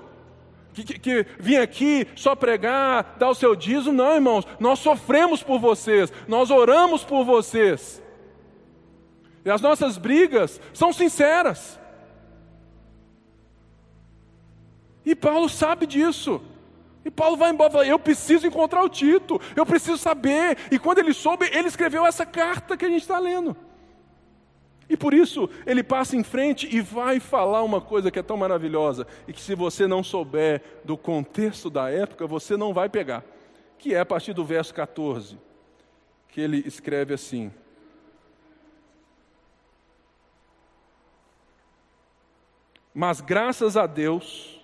que, 0.76 0.84
que, 0.84 1.00
que 1.00 1.26
vim 1.40 1.56
aqui 1.56 2.06
só 2.16 2.36
pregar, 2.36 3.16
dar 3.18 3.30
o 3.30 3.36
seu 3.36 3.56
dízimo. 3.56 3.94
Não, 3.94 4.16
irmãos, 4.16 4.46
nós 4.60 4.80
sofremos 4.80 5.42
por 5.42 5.60
vocês, 5.60 6.12
nós 6.28 6.52
oramos 6.52 7.04
por 7.04 7.24
vocês. 7.24 8.04
E 9.46 9.50
as 9.50 9.62
nossas 9.62 9.98
brigas 9.98 10.60
são 10.74 10.92
sinceras. 10.92 11.80
E 15.06 15.16
Paulo 15.16 15.48
sabe 15.48 15.86
disso. 15.86 16.42
E 17.06 17.12
Paulo 17.12 17.38
vai 17.38 17.52
embora 17.52 17.72
fala: 17.72 17.86
Eu 17.86 18.00
preciso 18.00 18.48
encontrar 18.48 18.84
o 18.84 18.90
Tito, 18.90 19.40
eu 19.56 19.66
preciso 19.66 19.98
saber. 19.98 20.58
E 20.72 20.80
quando 20.80 20.98
ele 20.98 21.14
soube, 21.14 21.48
ele 21.54 21.68
escreveu 21.68 22.06
essa 22.06 22.26
carta 22.26 22.76
que 22.76 22.84
a 22.84 22.90
gente 22.90 23.04
está 23.04 23.20
lendo. 23.20 23.56
E 24.90 24.96
por 24.96 25.14
isso 25.14 25.50
ele 25.66 25.84
passa 25.84 26.16
em 26.16 26.24
frente 26.24 26.68
e 26.74 26.80
vai 26.80 27.20
falar 27.20 27.64
uma 27.64 27.82
coisa 27.82 28.12
que 28.12 28.20
é 28.20 28.24
tão 28.24 28.38
maravilhosa 28.38 29.08
e 29.28 29.34
que 29.34 29.42
se 29.42 29.56
você 29.56 29.88
não 29.88 30.04
souber 30.04 30.62
do 30.84 30.96
contexto 30.96 31.70
da 31.70 31.90
época, 31.90 32.28
você 32.28 32.56
não 32.56 32.74
vai 32.74 32.88
pegar. 32.88 33.24
Que 33.80 33.96
é 33.96 34.00
a 34.00 34.06
partir 34.06 34.34
do 34.34 34.46
verso 34.46 34.74
14, 34.74 35.38
que 36.30 36.40
ele 36.40 36.64
escreve 36.66 37.14
assim: 37.14 37.52
Mas 42.94 43.20
graças 43.20 43.76
a 43.76 43.86
Deus, 43.86 44.64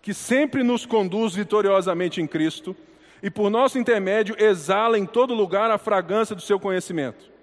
que 0.00 0.14
sempre 0.14 0.62
nos 0.62 0.86
conduz 0.86 1.34
vitoriosamente 1.34 2.20
em 2.20 2.26
Cristo 2.26 2.76
e 3.22 3.28
por 3.28 3.50
nosso 3.50 3.78
intermédio 3.78 4.36
exala 4.38 4.98
em 4.98 5.04
todo 5.04 5.34
lugar 5.34 5.70
a 5.70 5.78
fragrância 5.78 6.36
do 6.36 6.42
seu 6.42 6.60
conhecimento. 6.60 7.37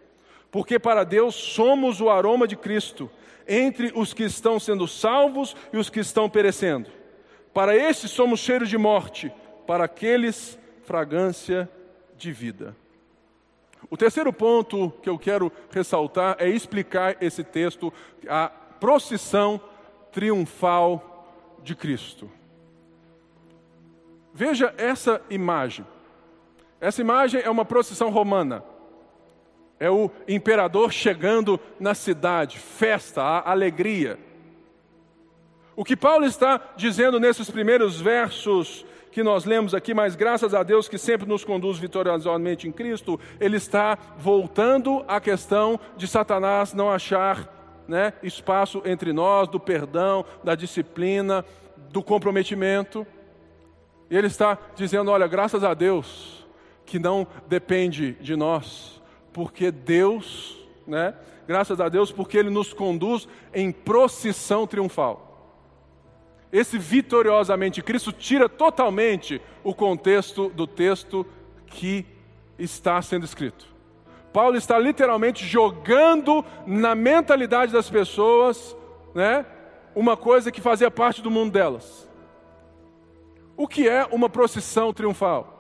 Porque 0.56 0.80
para 0.80 1.04
Deus 1.04 1.36
somos 1.36 2.00
o 2.00 2.10
aroma 2.10 2.48
de 2.48 2.56
Cristo 2.56 3.12
entre 3.46 3.92
os 3.94 4.14
que 4.14 4.24
estão 4.24 4.58
sendo 4.58 4.88
salvos 4.88 5.54
e 5.74 5.78
os 5.78 5.90
que 5.90 6.00
estão 6.00 6.30
perecendo. 6.30 6.90
Para 7.54 7.76
estes 7.76 8.12
somos 8.12 8.40
cheiro 8.40 8.66
de 8.66 8.78
morte, 8.78 9.30
para 9.68 9.84
aqueles 9.84 10.58
fragrância 10.84 11.70
de 12.16 12.32
vida. 12.32 12.74
O 13.90 13.98
terceiro 13.98 14.32
ponto 14.32 14.94
que 15.04 15.10
eu 15.10 15.20
quero 15.20 15.52
ressaltar 15.70 16.38
é 16.40 16.48
explicar 16.48 17.18
esse 17.20 17.44
texto, 17.44 17.92
a 18.26 18.48
procissão 18.48 19.60
triunfal 20.10 21.36
de 21.64 21.76
Cristo. 21.76 22.32
Veja 24.34 24.74
essa 24.78 25.22
imagem. 25.30 25.86
Essa 26.80 27.02
imagem 27.02 27.42
é 27.42 27.50
uma 27.50 27.66
procissão 27.66 28.10
romana. 28.10 28.64
É 29.86 29.90
o 29.92 30.10
imperador 30.28 30.92
chegando 30.92 31.60
na 31.80 31.94
cidade, 31.94 32.58
festa, 32.58 33.22
alegria. 33.22 34.18
O 35.76 35.86
que 35.86 35.96
Paulo 35.96 36.26
está 36.26 36.60
dizendo 36.76 37.20
nesses 37.20 37.52
primeiros 37.52 38.02
versos 38.02 38.84
que 39.12 39.22
nós 39.22 39.46
lemos 39.46 39.76
aqui, 39.76 39.94
mas 39.94 40.16
graças 40.16 40.56
a 40.56 40.64
Deus 40.64 40.90
que 40.90 40.98
sempre 40.98 41.30
nos 41.30 41.46
conduz 41.46 41.78
vitoriosamente 41.78 42.68
em 42.68 42.72
Cristo, 42.72 43.20
ele 43.40 43.58
está 43.58 43.96
voltando 44.18 45.06
à 45.08 45.22
questão 45.22 45.80
de 45.96 46.08
Satanás 46.08 46.74
não 46.74 46.90
achar 46.90 47.84
né, 47.88 48.14
espaço 48.24 48.82
entre 48.86 49.14
nós, 49.14 49.48
do 49.48 49.60
perdão, 49.60 50.26
da 50.44 50.56
disciplina, 50.56 51.46
do 51.92 52.02
comprometimento. 52.02 53.06
E 54.10 54.18
ele 54.18 54.26
está 54.26 54.58
dizendo: 54.76 55.12
olha, 55.12 55.28
graças 55.28 55.64
a 55.64 55.76
Deus 55.76 56.44
que 56.88 56.98
não 56.98 57.28
depende 57.48 58.14
de 58.14 58.36
nós, 58.36 58.95
porque 59.36 59.70
Deus, 59.70 60.58
né? 60.88 61.14
Graças 61.46 61.82
a 61.82 61.90
Deus 61.90 62.10
porque 62.10 62.38
ele 62.38 62.50
nos 62.50 62.72
conduz 62.72 63.28
em 63.54 63.70
procissão 63.70 64.66
triunfal. 64.66 65.60
Esse 66.54 66.78
vitoriosamente 66.78 67.84
Cristo 67.84 68.14
tira 68.14 68.48
totalmente 68.48 69.42
o 69.62 69.76
contexto 69.76 70.48
do 70.48 70.66
texto 70.66 71.26
que 71.68 72.06
está 72.58 73.02
sendo 73.02 73.26
escrito. 73.26 73.68
Paulo 74.32 74.56
está 74.56 74.80
literalmente 74.80 75.46
jogando 75.46 76.44
na 76.66 76.96
mentalidade 76.96 77.74
das 77.74 77.90
pessoas, 77.90 78.74
né, 79.14 79.46
uma 79.94 80.16
coisa 80.16 80.50
que 80.50 80.62
fazia 80.62 80.90
parte 80.90 81.22
do 81.22 81.30
mundo 81.30 81.52
delas. 81.52 82.10
O 83.58 83.68
que 83.68 83.90
é 83.90 84.08
uma 84.10 84.30
procissão 84.30 84.94
triunfal? 84.94 85.55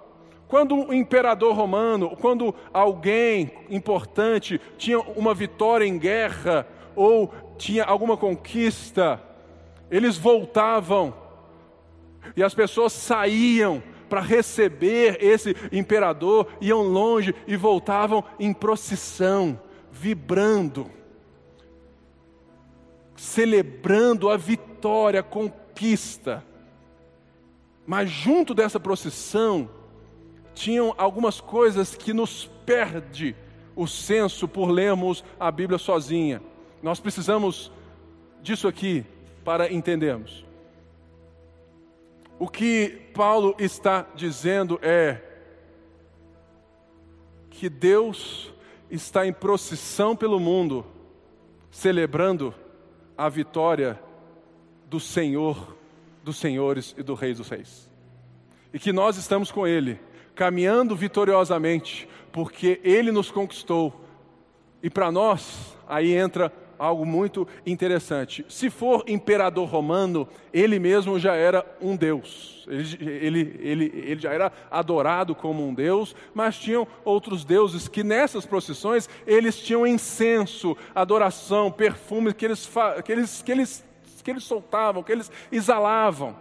Quando 0.48 0.76
um 0.76 0.94
imperador 0.94 1.56
romano, 1.56 2.16
quando 2.18 2.54
alguém 2.72 3.52
importante 3.70 4.62
tinha 4.78 5.00
uma 5.00 5.34
vitória 5.34 5.86
em 5.86 5.98
guerra 5.98 6.68
ou 6.96 7.34
tinha 7.58 7.84
alguma 7.84 8.16
conquista, 8.16 9.22
eles 9.90 10.18
voltavam 10.18 11.14
e 12.36 12.44
as 12.44 12.54
pessoas 12.54 12.94
saíam 12.94 13.82
para 14.10 14.22
receber 14.22 15.18
esse 15.20 15.56
imperador, 15.72 16.48
iam 16.62 16.84
longe 16.84 17.34
e 17.48 17.56
voltavam 17.56 18.24
em 18.40 18.54
procissão, 18.54 19.60
vibrando, 19.92 20.90
celebrando 23.16 24.30
a 24.30 24.38
vitória, 24.38 25.22
a 25.22 25.24
conquista. 25.24 26.44
Mas 27.86 28.10
junto 28.10 28.54
dessa 28.54 28.80
procissão, 28.80 29.70
tinham 30.56 30.96
algumas 30.98 31.40
coisas 31.40 31.94
que 31.96 32.14
nos 32.14 32.50
perde 32.66 33.36
o 33.76 33.86
senso 33.86 34.48
por 34.48 34.70
lermos 34.70 35.24
a 35.40 35.52
Bíblia 35.52 35.78
sozinha. 35.78 36.42
Nós 36.82 37.00
precisamos 37.00 37.72
disso 38.42 38.68
aqui 38.68 39.06
para 39.44 39.72
entendermos. 39.72 40.44
O 42.40 42.48
que 42.48 43.12
Paulo 43.14 43.56
está 43.60 44.08
dizendo 44.16 44.80
é 44.82 45.22
que 47.50 47.70
Deus 47.70 48.52
está 48.90 49.28
em 49.28 49.34
procissão 49.34 50.16
pelo 50.16 50.40
mundo, 50.40 50.86
celebrando 51.70 52.54
a 53.18 53.30
vitória 53.30 54.00
do 54.90 55.00
Senhor 55.00 55.76
dos 56.26 56.38
senhores 56.38 56.96
e 56.98 57.04
do 57.04 57.14
rei 57.14 57.36
dos 57.36 57.48
reis. 57.48 57.90
E 58.74 58.80
que 58.80 58.92
nós 58.92 59.16
estamos 59.16 59.52
com 59.52 59.66
Ele, 59.66 60.00
caminhando 60.36 60.96
vitoriosamente, 60.96 62.08
porque 62.32 62.80
Ele 62.84 63.12
nos 63.12 63.32
conquistou. 63.32 64.02
E 64.84 64.90
para 64.90 65.12
nós, 65.12 65.76
aí 65.88 66.14
entra 66.14 66.52
algo 66.78 67.06
muito 67.06 67.48
interessante. 67.66 68.46
Se 68.50 68.70
for 68.70 69.04
imperador 69.08 69.68
romano, 69.68 70.28
ele 70.54 70.78
mesmo 70.78 71.18
já 71.18 71.34
era 71.34 71.66
um 71.82 71.96
deus. 71.96 72.66
Ele, 72.68 72.98
ele, 73.00 73.60
ele, 73.62 73.86
ele 73.96 74.22
já 74.22 74.34
era 74.34 74.52
adorado 74.70 75.34
como 75.34 75.66
um 75.66 75.74
deus, 75.74 76.16
mas 76.34 76.58
tinham 76.58 76.88
outros 77.04 77.46
deuses 77.46 77.88
que 77.88 78.04
nessas 78.04 78.46
procissões 78.46 79.10
eles 79.26 79.58
tinham 79.58 79.88
incenso, 79.88 80.76
adoração, 80.94 81.72
perfume 81.72 82.34
que 82.34 82.46
eles, 82.46 82.70
que 83.04 83.12
eles, 83.12 83.42
que 83.42 83.52
eles 83.52 83.86
que 84.26 84.32
eles 84.32 84.44
soltavam, 84.44 85.04
que 85.04 85.12
eles 85.12 85.32
exalavam. 85.52 86.36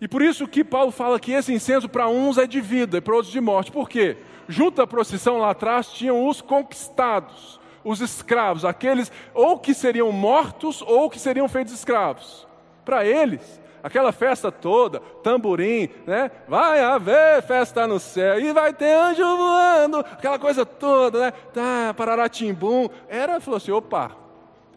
E 0.00 0.08
por 0.08 0.22
isso 0.22 0.48
que 0.48 0.64
Paulo 0.64 0.90
fala 0.90 1.20
que 1.20 1.32
esse 1.32 1.52
incenso 1.52 1.88
para 1.88 2.08
uns 2.08 2.38
é 2.38 2.46
de 2.46 2.60
vida 2.60 2.98
e 2.98 3.00
para 3.00 3.14
outros 3.14 3.32
de 3.32 3.40
morte. 3.40 3.70
Por 3.70 3.88
quê? 3.88 4.16
Junto 4.48 4.80
à 4.80 4.86
procissão 4.86 5.38
lá 5.38 5.50
atrás 5.50 5.88
tinham 5.88 6.26
os 6.26 6.40
conquistados, 6.40 7.60
os 7.84 8.00
escravos, 8.00 8.64
aqueles 8.64 9.12
ou 9.34 9.58
que 9.58 9.74
seriam 9.74 10.10
mortos 10.10 10.80
ou 10.82 11.10
que 11.10 11.18
seriam 11.18 11.48
feitos 11.48 11.74
escravos. 11.74 12.48
Para 12.82 13.04
eles, 13.04 13.60
aquela 13.82 14.10
festa 14.10 14.50
toda, 14.50 15.00
tamborim, 15.22 15.90
né? 16.06 16.30
Vai 16.48 16.80
haver 16.80 17.42
festa 17.42 17.86
no 17.86 18.00
céu 18.00 18.40
e 18.40 18.52
vai 18.54 18.72
ter 18.72 18.92
anjo 18.92 19.22
voando, 19.22 19.98
aquela 19.98 20.38
coisa 20.38 20.64
toda, 20.64 21.26
né? 21.26 21.30
Tá, 21.52 21.94
pararatimbum. 21.94 22.88
Era, 23.06 23.38
falou 23.38 23.58
assim: 23.58 23.70
opa, 23.70 24.12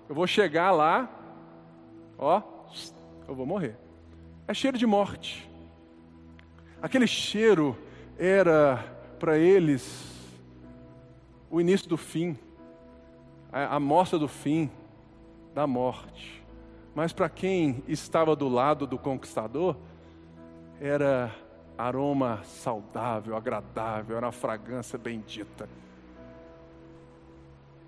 eu 0.10 0.14
vou 0.14 0.28
chegar 0.28 0.72
lá, 0.72 1.10
ó, 2.18 2.42
eu 3.28 3.34
vou 3.34 3.46
morrer. 3.46 3.83
É 4.46 4.54
cheiro 4.54 4.78
de 4.78 4.86
morte. 4.86 5.50
Aquele 6.82 7.08
cheiro 7.08 7.78
era 8.18 8.78
para 9.18 9.38
eles 9.38 10.12
o 11.50 11.62
início 11.62 11.88
do 11.88 11.96
fim, 11.96 12.38
a 13.52 13.80
mostra 13.80 14.20
do 14.20 14.28
fim 14.28 14.70
da 15.54 15.66
morte. 15.66 16.44
Mas 16.94 17.14
para 17.14 17.30
quem 17.30 17.84
estava 17.88 18.36
do 18.36 18.50
lado 18.50 18.86
do 18.86 18.98
conquistador, 18.98 19.78
era 20.80 21.34
aroma 21.78 22.42
saudável, 22.44 23.38
agradável, 23.38 24.18
era 24.18 24.26
uma 24.26 24.32
fragrância 24.34 24.98
bendita. 24.98 25.70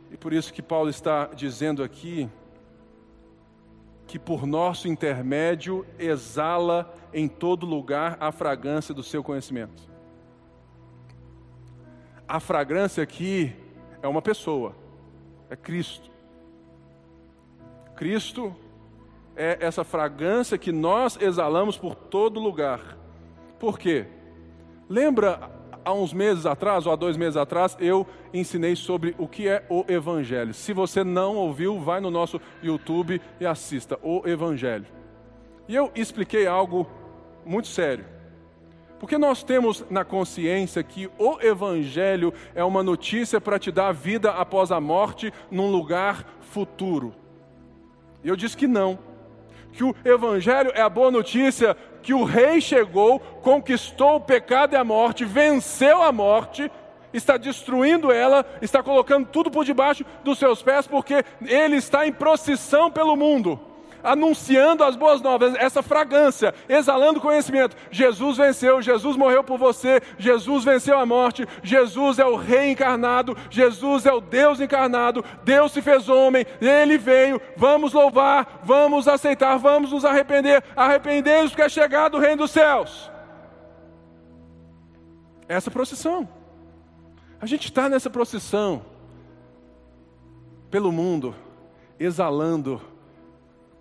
E 0.09 0.15
por 0.15 0.31
isso 0.31 0.53
que 0.53 0.61
Paulo 0.61 0.89
está 0.89 1.25
dizendo 1.27 1.83
aqui 1.83 2.29
que 4.07 4.19
por 4.19 4.45
nosso 4.45 4.87
intermédio 4.87 5.85
exala 5.97 6.93
em 7.13 7.27
todo 7.27 7.65
lugar 7.65 8.17
a 8.19 8.31
fragrância 8.31 8.93
do 8.93 9.01
seu 9.01 9.23
conhecimento. 9.23 9.83
A 12.27 12.39
fragrância 12.39 13.03
aqui 13.03 13.55
é 14.01 14.07
uma 14.07 14.21
pessoa, 14.21 14.75
é 15.49 15.55
Cristo. 15.55 16.09
Cristo 17.95 18.55
é 19.35 19.57
essa 19.59 19.83
fragrância 19.83 20.57
que 20.57 20.71
nós 20.71 21.17
exalamos 21.19 21.77
por 21.77 21.95
todo 21.95 22.39
lugar. 22.39 22.97
Por 23.59 23.79
quê? 23.79 24.07
Lembra 24.89 25.54
há 25.85 25.93
uns 25.93 26.11
meses 26.11 26.45
atrás, 26.45 26.87
ou 26.87 26.91
há 26.91 26.95
dois 26.95 27.15
meses 27.15 27.37
atrás, 27.37 27.77
eu 27.79 28.05
ensinei 28.33 28.75
sobre 28.75 29.15
o 29.19 29.27
que 29.27 29.47
é 29.47 29.63
o 29.69 29.85
Evangelho. 29.87 30.53
Se 30.53 30.73
você 30.73 31.03
não 31.03 31.35
ouviu, 31.35 31.79
vai 31.79 32.01
no 32.01 32.09
nosso 32.09 32.41
YouTube 32.61 33.21
e 33.39 33.45
assista 33.45 33.97
o 34.01 34.27
Evangelho. 34.27 34.87
E 35.67 35.75
eu 35.75 35.91
expliquei 35.95 36.47
algo 36.47 36.89
muito 37.45 37.67
sério. 37.67 38.05
Porque 38.99 39.17
nós 39.17 39.43
temos 39.43 39.85
na 39.89 40.03
consciência 40.03 40.81
que 40.81 41.09
o 41.19 41.39
Evangelho 41.39 42.33
é 42.55 42.63
uma 42.63 42.81
notícia 42.81 43.39
para 43.39 43.59
te 43.59 43.71
dar 43.71 43.91
vida 43.91 44.31
após 44.31 44.71
a 44.71 44.81
morte 44.81 45.31
num 45.51 45.69
lugar 45.69 46.25
futuro. 46.39 47.13
E 48.23 48.27
eu 48.27 48.35
disse 48.35 48.57
que 48.57 48.67
não. 48.67 48.97
Que 49.73 49.83
o 49.83 49.93
Evangelho 50.03 50.71
é 50.73 50.81
a 50.81 50.89
boa 50.89 51.11
notícia 51.11 51.75
que 52.05 52.13
o 52.13 52.23
rei 52.23 52.61
chegou, 52.61 53.19
conquistou 53.19 54.17
o 54.17 54.21
pecado 54.21 54.73
e 54.73 54.77
a 54.77 54.83
morte, 54.83 55.25
venceu 55.25 56.03
a 56.03 56.11
morte, 56.11 56.71
está 57.11 57.35
destruindo 57.35 58.11
ela, 58.11 58.45
está 58.61 58.83
colocando 58.83 59.27
tudo 59.27 59.49
por 59.49 59.65
debaixo 59.65 60.05
dos 60.23 60.37
seus 60.37 60.61
pés, 60.61 60.85
porque 60.85 61.25
ele 61.41 61.77
está 61.77 62.05
em 62.05 62.13
procissão 62.13 62.91
pelo 62.91 63.15
mundo 63.15 63.59
anunciando 64.05 64.83
as 64.83 64.95
boas 64.95 65.21
novas, 65.21 65.55
essa 65.55 65.81
fragrância, 65.81 66.53
exalando 66.69 67.19
conhecimento. 67.19 67.75
Jesus 67.91 68.37
venceu, 68.37 68.81
Jesus 68.81 69.17
morreu 69.17 69.43
por 69.43 69.57
você, 69.57 70.01
Jesus 70.17 70.63
venceu 70.63 70.97
a 70.97 71.05
morte, 71.05 71.45
Jesus 71.63 72.19
é 72.19 72.25
o 72.25 72.35
Rei 72.35 72.71
encarnado, 72.71 73.35
Jesus 73.49 74.05
é 74.05 74.13
o 74.13 74.21
Deus 74.21 74.61
encarnado, 74.61 75.25
Deus 75.43 75.71
se 75.71 75.81
fez 75.81 76.07
homem, 76.07 76.45
ele 76.61 76.97
veio, 76.97 77.41
vamos 77.57 77.91
louvar, 77.91 78.61
vamos 78.63 79.07
aceitar, 79.07 79.57
vamos 79.57 79.91
nos 79.91 80.05
arrepender, 80.05 80.63
arrependemos 80.75 81.51
porque 81.51 81.63
é 81.63 81.69
chegado 81.69 82.15
o 82.15 82.19
Reino 82.19 82.37
dos 82.37 82.51
céus. 82.51 83.11
Essa 85.47 85.69
procissão. 85.69 86.27
A 87.39 87.45
gente 87.45 87.65
está 87.65 87.89
nessa 87.89 88.09
procissão 88.09 88.85
pelo 90.71 90.91
mundo, 90.91 91.35
exalando 91.99 92.81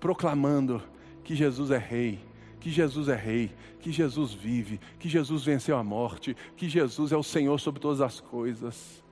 proclamando 0.05 0.83
que 1.25 1.35
Jesus 1.35 1.71
é 1.71 1.79
Rei, 1.79 2.23
que 2.61 2.71
Jesus 2.71 3.09
é 3.09 3.17
Rei, 3.17 3.51
que 3.81 3.91
Jesus 3.91 4.35
vive, 4.35 4.79
que 4.99 5.09
Jesus 5.09 5.45
venceu 5.45 5.79
a 5.79 5.83
morte, 5.83 6.37
que 6.59 6.69
Jesus 6.69 7.11
é 7.11 7.17
o 7.17 7.23
Senhor 7.23 7.59
sobre 7.59 7.81
todas 7.81 8.03
as 8.03 8.21
coisas. 8.21 9.03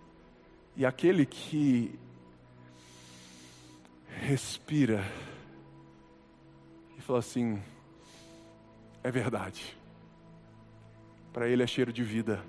E 0.77 0.85
aquele 0.85 1.25
que 1.25 1.99
respira 4.21 5.03
e 6.99 7.01
fala 7.01 7.21
assim: 7.21 7.59
é 9.03 9.11
verdade. 9.11 9.75
Para 11.33 11.49
ele 11.49 11.63
é 11.63 11.67
cheiro 11.67 11.91
de 11.91 12.05
vida 12.05 12.45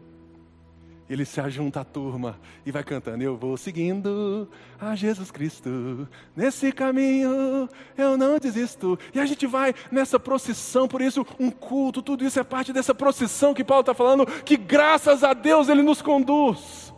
ele 1.09 1.25
se 1.25 1.41
ajunta 1.41 1.81
à 1.81 1.83
turma 1.83 2.39
e 2.65 2.71
vai 2.71 2.83
cantando: 2.83 3.23
Eu 3.23 3.35
vou 3.35 3.57
seguindo 3.57 4.47
a 4.79 4.95
Jesus 4.95 5.31
Cristo, 5.31 6.07
nesse 6.35 6.71
caminho 6.71 7.67
eu 7.97 8.17
não 8.17 8.39
desisto. 8.39 8.97
E 9.13 9.19
a 9.19 9.25
gente 9.25 9.45
vai 9.45 9.73
nessa 9.91 10.19
procissão, 10.19 10.87
por 10.87 11.01
isso, 11.01 11.25
um 11.39 11.51
culto, 11.51 12.01
tudo 12.01 12.25
isso 12.25 12.39
é 12.39 12.43
parte 12.43 12.71
dessa 12.71 12.95
procissão 12.95 13.53
que 13.53 13.63
Paulo 13.63 13.81
está 13.81 13.93
falando, 13.93 14.25
que 14.25 14.55
graças 14.55 15.23
a 15.23 15.33
Deus 15.33 15.69
ele 15.69 15.81
nos 15.81 16.01
conduz. 16.01 16.93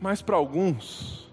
Mas 0.00 0.22
para 0.22 0.36
alguns, 0.36 1.30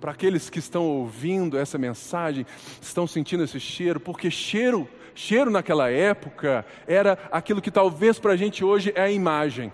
para 0.00 0.12
aqueles 0.12 0.48
que 0.50 0.58
estão 0.58 0.84
ouvindo 0.84 1.58
essa 1.58 1.78
mensagem, 1.78 2.46
estão 2.80 3.06
sentindo 3.06 3.44
esse 3.44 3.58
cheiro, 3.58 4.00
porque 4.00 4.30
cheiro, 4.30 4.88
cheiro 5.14 5.50
naquela 5.50 5.90
época 5.90 6.64
era 6.86 7.18
aquilo 7.30 7.62
que 7.62 7.70
talvez 7.70 8.18
para 8.18 8.32
a 8.32 8.36
gente 8.36 8.64
hoje 8.64 8.92
é 8.94 9.02
a 9.02 9.10
imagem. 9.10 9.72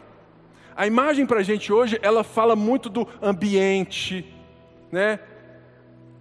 A 0.76 0.87
imagem 0.87 1.24
para 1.24 1.40
a 1.40 1.42
gente 1.42 1.72
hoje, 1.72 1.98
ela 2.02 2.24
fala 2.24 2.56
muito 2.56 2.88
do 2.88 3.06
ambiente, 3.22 4.24
né? 4.90 5.20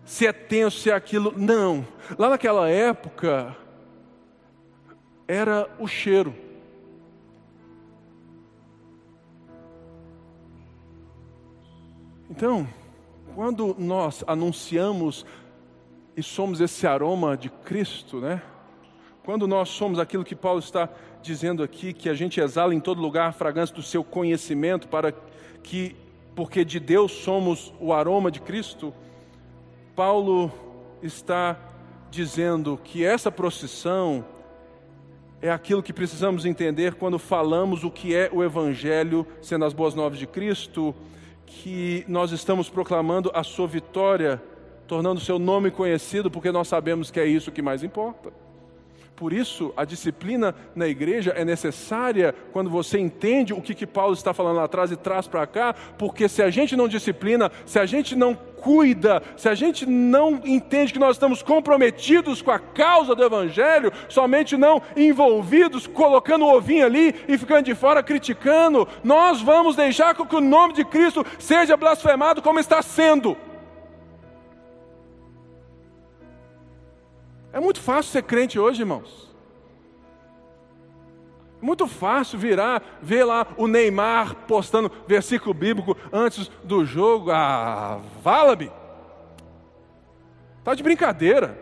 Se 0.05 0.27
é 0.27 0.33
tenso, 0.33 0.79
se 0.79 0.91
é 0.91 0.93
aquilo. 0.93 1.33
Não. 1.35 1.85
Lá 2.17 2.29
naquela 2.29 2.69
época, 2.69 3.55
era 5.27 5.67
o 5.79 5.87
cheiro. 5.87 6.35
Então, 12.29 12.67
quando 13.35 13.75
nós 13.77 14.23
anunciamos 14.27 15.25
e 16.15 16.21
somos 16.21 16.61
esse 16.61 16.85
aroma 16.85 17.35
de 17.35 17.49
Cristo, 17.49 18.19
né? 18.19 18.41
Quando 19.23 19.47
nós 19.47 19.69
somos 19.69 19.99
aquilo 19.99 20.25
que 20.25 20.35
Paulo 20.35 20.59
está 20.59 20.89
dizendo 21.21 21.63
aqui, 21.63 21.93
que 21.93 22.09
a 22.09 22.13
gente 22.13 22.41
exala 22.41 22.75
em 22.75 22.79
todo 22.81 23.01
lugar 23.01 23.29
a 23.29 23.31
fragrância 23.31 23.73
do 23.73 23.81
seu 23.81 24.03
conhecimento, 24.03 24.89
para 24.89 25.13
que, 25.63 25.95
porque 26.35 26.65
de 26.65 26.77
Deus 26.77 27.13
somos 27.13 27.73
o 27.79 27.93
aroma 27.93 28.29
de 28.29 28.41
Cristo, 28.41 28.93
Paulo 29.95 30.51
está 31.01 31.57
dizendo 32.11 32.77
que 32.83 33.05
essa 33.05 33.31
procissão 33.31 34.25
é 35.41 35.49
aquilo 35.49 35.81
que 35.81 35.93
precisamos 35.93 36.45
entender 36.45 36.95
quando 36.95 37.17
falamos 37.17 37.85
o 37.85 37.91
que 37.91 38.13
é 38.13 38.29
o 38.31 38.43
Evangelho, 38.43 39.25
sendo 39.41 39.63
as 39.63 39.73
boas 39.73 39.95
novas 39.95 40.19
de 40.19 40.27
Cristo, 40.27 40.93
que 41.45 42.03
nós 42.09 42.33
estamos 42.33 42.69
proclamando 42.69 43.31
a 43.33 43.43
sua 43.43 43.67
vitória, 43.67 44.41
tornando 44.85 45.21
seu 45.21 45.39
nome 45.39 45.71
conhecido, 45.71 46.29
porque 46.29 46.51
nós 46.51 46.67
sabemos 46.67 47.09
que 47.09 47.21
é 47.21 47.25
isso 47.25 47.53
que 47.53 47.61
mais 47.61 47.83
importa. 47.83 48.42
Por 49.15 49.31
isso, 49.31 49.71
a 49.77 49.85
disciplina 49.85 50.55
na 50.75 50.87
igreja 50.87 51.31
é 51.35 51.45
necessária 51.45 52.33
quando 52.51 52.69
você 52.69 52.97
entende 52.97 53.53
o 53.53 53.61
que, 53.61 53.75
que 53.75 53.85
Paulo 53.85 54.13
está 54.13 54.33
falando 54.33 54.57
lá 54.57 54.63
atrás 54.63 54.91
e 54.91 54.95
traz 54.95 55.27
para 55.27 55.45
cá, 55.45 55.73
porque 55.97 56.27
se 56.27 56.41
a 56.41 56.49
gente 56.49 56.75
não 56.75 56.87
disciplina, 56.87 57.51
se 57.65 57.77
a 57.77 57.85
gente 57.85 58.15
não 58.15 58.35
cuida, 58.35 59.21
se 59.37 59.47
a 59.47 59.53
gente 59.53 59.85
não 59.85 60.41
entende 60.45 60.93
que 60.93 60.99
nós 60.99 61.15
estamos 61.15 61.43
comprometidos 61.43 62.41
com 62.41 62.49
a 62.49 62.57
causa 62.57 63.13
do 63.13 63.23
Evangelho, 63.23 63.91
somente 64.09 64.57
não 64.57 64.81
envolvidos, 64.95 65.85
colocando 65.85 66.45
o 66.45 66.55
ovinho 66.55 66.85
ali 66.85 67.13
e 67.27 67.37
ficando 67.37 67.65
de 67.65 67.75
fora 67.75 68.01
criticando, 68.01 68.87
nós 69.03 69.41
vamos 69.41 69.75
deixar 69.75 70.15
que 70.15 70.35
o 70.35 70.41
nome 70.41 70.73
de 70.73 70.85
Cristo 70.85 71.25
seja 71.37 71.77
blasfemado 71.77 72.41
como 72.41 72.59
está 72.59 72.81
sendo. 72.81 73.37
É 77.53 77.59
muito 77.59 77.79
fácil 77.79 78.11
ser 78.11 78.23
crente 78.23 78.59
hoje, 78.59 78.81
irmãos. 78.81 79.31
É 81.61 81.65
muito 81.65 81.87
fácil 81.87 82.39
virar, 82.39 82.81
ver 82.99 83.23
lá 83.23 83.47
o 83.55 83.67
Neymar 83.67 84.35
postando 84.47 84.91
versículo 85.07 85.53
bíblico 85.53 85.95
antes 86.11 86.49
do 86.63 86.83
jogo. 86.83 87.29
Ah, 87.29 88.01
vala-me. 88.23 88.71
Tá 90.63 90.73
de 90.73 90.81
brincadeira. 90.81 91.61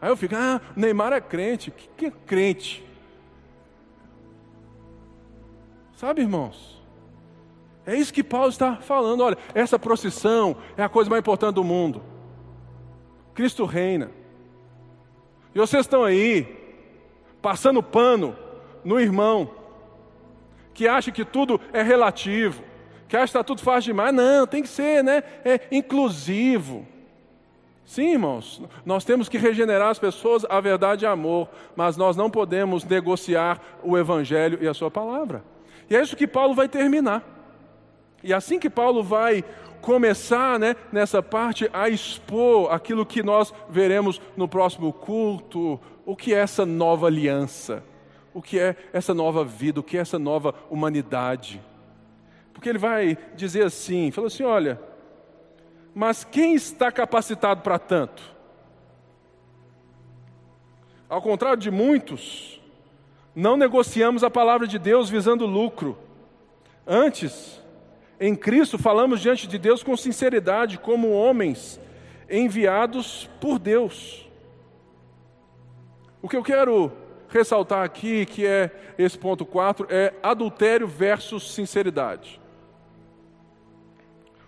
Aí 0.00 0.10
eu 0.10 0.16
fico, 0.16 0.34
ah, 0.36 0.60
Neymar 0.74 1.12
é 1.12 1.20
crente. 1.20 1.70
O 1.70 1.72
que 1.72 2.06
é 2.06 2.10
crente? 2.10 2.84
Sabe, 5.94 6.22
irmãos? 6.22 6.82
É 7.86 7.94
isso 7.94 8.12
que 8.12 8.24
Paulo 8.24 8.48
está 8.48 8.76
falando. 8.76 9.20
Olha, 9.20 9.38
essa 9.54 9.78
procissão 9.78 10.56
é 10.76 10.82
a 10.82 10.88
coisa 10.88 11.08
mais 11.08 11.20
importante 11.20 11.54
do 11.54 11.64
mundo. 11.64 12.02
Cristo 13.36 13.66
reina. 13.66 14.10
E 15.54 15.58
vocês 15.58 15.82
estão 15.82 16.02
aí, 16.02 16.46
passando 17.42 17.82
pano 17.82 18.34
no 18.82 18.98
irmão, 18.98 19.50
que 20.72 20.88
acha 20.88 21.12
que 21.12 21.24
tudo 21.24 21.60
é 21.72 21.82
relativo, 21.82 22.62
que 23.06 23.14
acha 23.14 23.26
que 23.26 23.28
está 23.28 23.44
tudo 23.44 23.60
fácil 23.60 23.92
demais. 23.92 24.14
Não, 24.14 24.46
tem 24.46 24.62
que 24.62 24.68
ser, 24.68 25.04
né? 25.04 25.22
É 25.44 25.60
inclusivo. 25.70 26.86
Sim, 27.84 28.12
irmãos, 28.12 28.62
nós 28.84 29.04
temos 29.04 29.28
que 29.28 29.38
regenerar 29.38 29.90
as 29.90 29.98
pessoas, 29.98 30.44
a 30.48 30.58
verdade 30.58 31.04
é 31.04 31.08
amor, 31.08 31.48
mas 31.76 31.96
nós 31.96 32.16
não 32.16 32.30
podemos 32.30 32.84
negociar 32.84 33.60
o 33.82 33.96
Evangelho 33.96 34.58
e 34.62 34.66
a 34.66 34.74
Sua 34.74 34.90
palavra. 34.90 35.44
E 35.88 35.94
é 35.94 36.00
isso 36.00 36.16
que 36.16 36.26
Paulo 36.26 36.54
vai 36.54 36.68
terminar. 36.68 37.35
E 38.26 38.34
assim 38.34 38.58
que 38.58 38.68
Paulo 38.68 39.04
vai 39.04 39.44
começar 39.80 40.58
né, 40.58 40.74
nessa 40.90 41.22
parte 41.22 41.70
a 41.72 41.88
expor 41.88 42.72
aquilo 42.72 43.06
que 43.06 43.22
nós 43.22 43.54
veremos 43.70 44.20
no 44.36 44.48
próximo 44.48 44.92
culto, 44.92 45.80
o 46.04 46.16
que 46.16 46.34
é 46.34 46.38
essa 46.38 46.66
nova 46.66 47.06
aliança, 47.06 47.84
o 48.34 48.42
que 48.42 48.58
é 48.58 48.74
essa 48.92 49.14
nova 49.14 49.44
vida, 49.44 49.78
o 49.78 49.82
que 49.84 49.96
é 49.96 50.00
essa 50.00 50.18
nova 50.18 50.52
humanidade. 50.68 51.62
Porque 52.52 52.68
ele 52.68 52.78
vai 52.78 53.16
dizer 53.36 53.64
assim: 53.64 54.10
falou 54.10 54.26
assim, 54.26 54.42
olha, 54.42 54.80
mas 55.94 56.24
quem 56.24 56.56
está 56.56 56.90
capacitado 56.90 57.60
para 57.60 57.78
tanto? 57.78 58.34
Ao 61.08 61.22
contrário 61.22 61.58
de 61.58 61.70
muitos, 61.70 62.60
não 63.36 63.56
negociamos 63.56 64.24
a 64.24 64.30
palavra 64.30 64.66
de 64.66 64.80
Deus 64.80 65.08
visando 65.08 65.46
lucro. 65.46 65.96
Antes, 66.84 67.64
em 68.20 68.34
Cristo 68.34 68.78
falamos 68.78 69.20
diante 69.20 69.46
de 69.46 69.58
Deus 69.58 69.82
com 69.82 69.96
sinceridade, 69.96 70.78
como 70.78 71.12
homens 71.12 71.80
enviados 72.28 73.28
por 73.40 73.58
Deus. 73.58 74.28
O 76.22 76.28
que 76.28 76.36
eu 76.36 76.42
quero 76.42 76.92
ressaltar 77.28 77.84
aqui, 77.84 78.26
que 78.26 78.46
é 78.46 78.70
esse 78.98 79.18
ponto 79.18 79.44
4, 79.44 79.86
é 79.90 80.14
adultério 80.22 80.86
versus 80.86 81.54
sinceridade. 81.54 82.40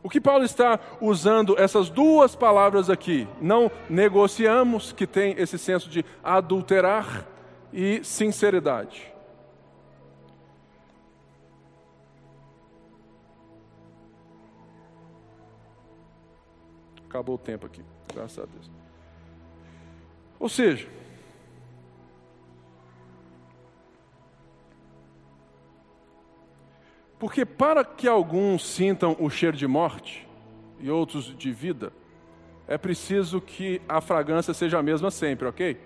O 0.02 0.08
que 0.08 0.20
Paulo 0.20 0.44
está 0.44 0.78
usando 1.00 1.58
essas 1.58 1.90
duas 1.90 2.34
palavras 2.34 2.88
aqui, 2.88 3.28
não 3.40 3.70
negociamos, 3.90 4.92
que 4.92 5.06
tem 5.06 5.34
esse 5.36 5.58
senso 5.58 5.90
de 5.90 6.04
adulterar, 6.22 7.26
e 7.72 8.02
sinceridade. 8.02 9.12
Acabou 17.18 17.34
o 17.34 17.38
tempo 17.38 17.66
aqui, 17.66 17.82
graças 18.14 18.38
a 18.38 18.46
Deus. 18.46 18.70
Ou 20.38 20.48
seja, 20.48 20.88
Porque 27.18 27.44
para 27.44 27.84
que 27.84 28.06
alguns 28.06 28.64
sintam 28.64 29.16
o 29.18 29.28
cheiro 29.28 29.56
de 29.56 29.66
morte 29.66 30.28
e 30.78 30.88
outros 30.88 31.36
de 31.36 31.50
vida, 31.50 31.92
é 32.68 32.78
preciso 32.78 33.40
que 33.40 33.82
a 33.88 34.00
fragrância 34.00 34.54
seja 34.54 34.78
a 34.78 34.82
mesma 34.84 35.10
sempre, 35.10 35.48
ok? 35.48 35.76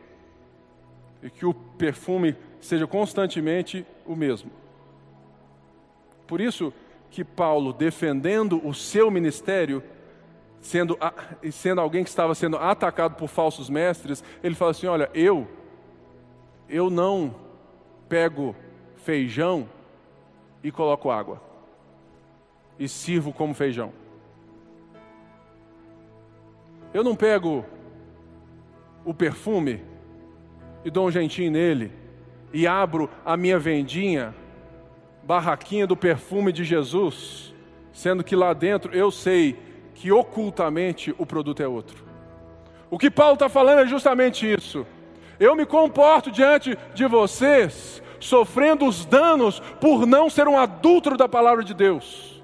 E 1.22 1.30
que 1.30 1.46
o 1.46 1.54
perfume 1.54 2.36
seja 2.60 2.86
constantemente 2.86 3.86
o 4.04 4.14
mesmo. 4.14 4.50
Por 6.26 6.38
isso 6.38 6.70
que 7.10 7.24
Paulo, 7.24 7.72
defendendo 7.72 8.60
o 8.62 8.74
seu 8.74 9.10
ministério, 9.10 9.82
sendo, 10.62 10.96
sendo 11.50 11.80
alguém 11.80 12.04
que 12.04 12.08
estava 12.08 12.34
sendo 12.34 12.56
atacado 12.56 13.16
por 13.16 13.28
falsos 13.28 13.68
mestres, 13.68 14.24
ele 14.42 14.54
fala 14.54 14.70
assim: 14.70 14.86
Olha, 14.86 15.10
eu, 15.12 15.46
eu 16.68 16.88
não 16.88 17.34
pego 18.08 18.54
feijão 18.96 19.68
e 20.62 20.70
coloco 20.70 21.10
água 21.10 21.42
e 22.78 22.88
sirvo 22.88 23.32
como 23.32 23.52
feijão. 23.52 23.92
Eu 26.94 27.02
não 27.02 27.16
pego 27.16 27.64
o 29.04 29.12
perfume 29.12 29.82
e 30.84 30.90
dou 30.90 31.08
um 31.08 31.10
jeitinho 31.10 31.50
nele 31.50 31.92
e 32.52 32.66
abro 32.66 33.10
a 33.24 33.36
minha 33.36 33.58
vendinha, 33.58 34.34
barraquinha 35.24 35.86
do 35.86 35.96
perfume 35.96 36.52
de 36.52 36.64
Jesus, 36.64 37.54
sendo 37.92 38.22
que 38.22 38.36
lá 38.36 38.52
dentro 38.52 38.94
eu 38.94 39.10
sei 39.10 39.71
que 39.94 40.10
ocultamente 40.12 41.14
o 41.18 41.26
produto 41.26 41.62
é 41.62 41.68
outro. 41.68 42.04
O 42.90 42.98
que 42.98 43.10
Paulo 43.10 43.34
está 43.34 43.48
falando 43.48 43.80
é 43.80 43.86
justamente 43.86 44.50
isso. 44.50 44.86
Eu 45.40 45.56
me 45.56 45.64
comporto 45.64 46.30
diante 46.30 46.76
de 46.94 47.06
vocês 47.06 48.02
sofrendo 48.20 48.86
os 48.86 49.04
danos 49.04 49.60
por 49.80 50.06
não 50.06 50.30
ser 50.30 50.46
um 50.46 50.58
adúltero 50.58 51.16
da 51.16 51.28
palavra 51.28 51.64
de 51.64 51.74
Deus. 51.74 52.42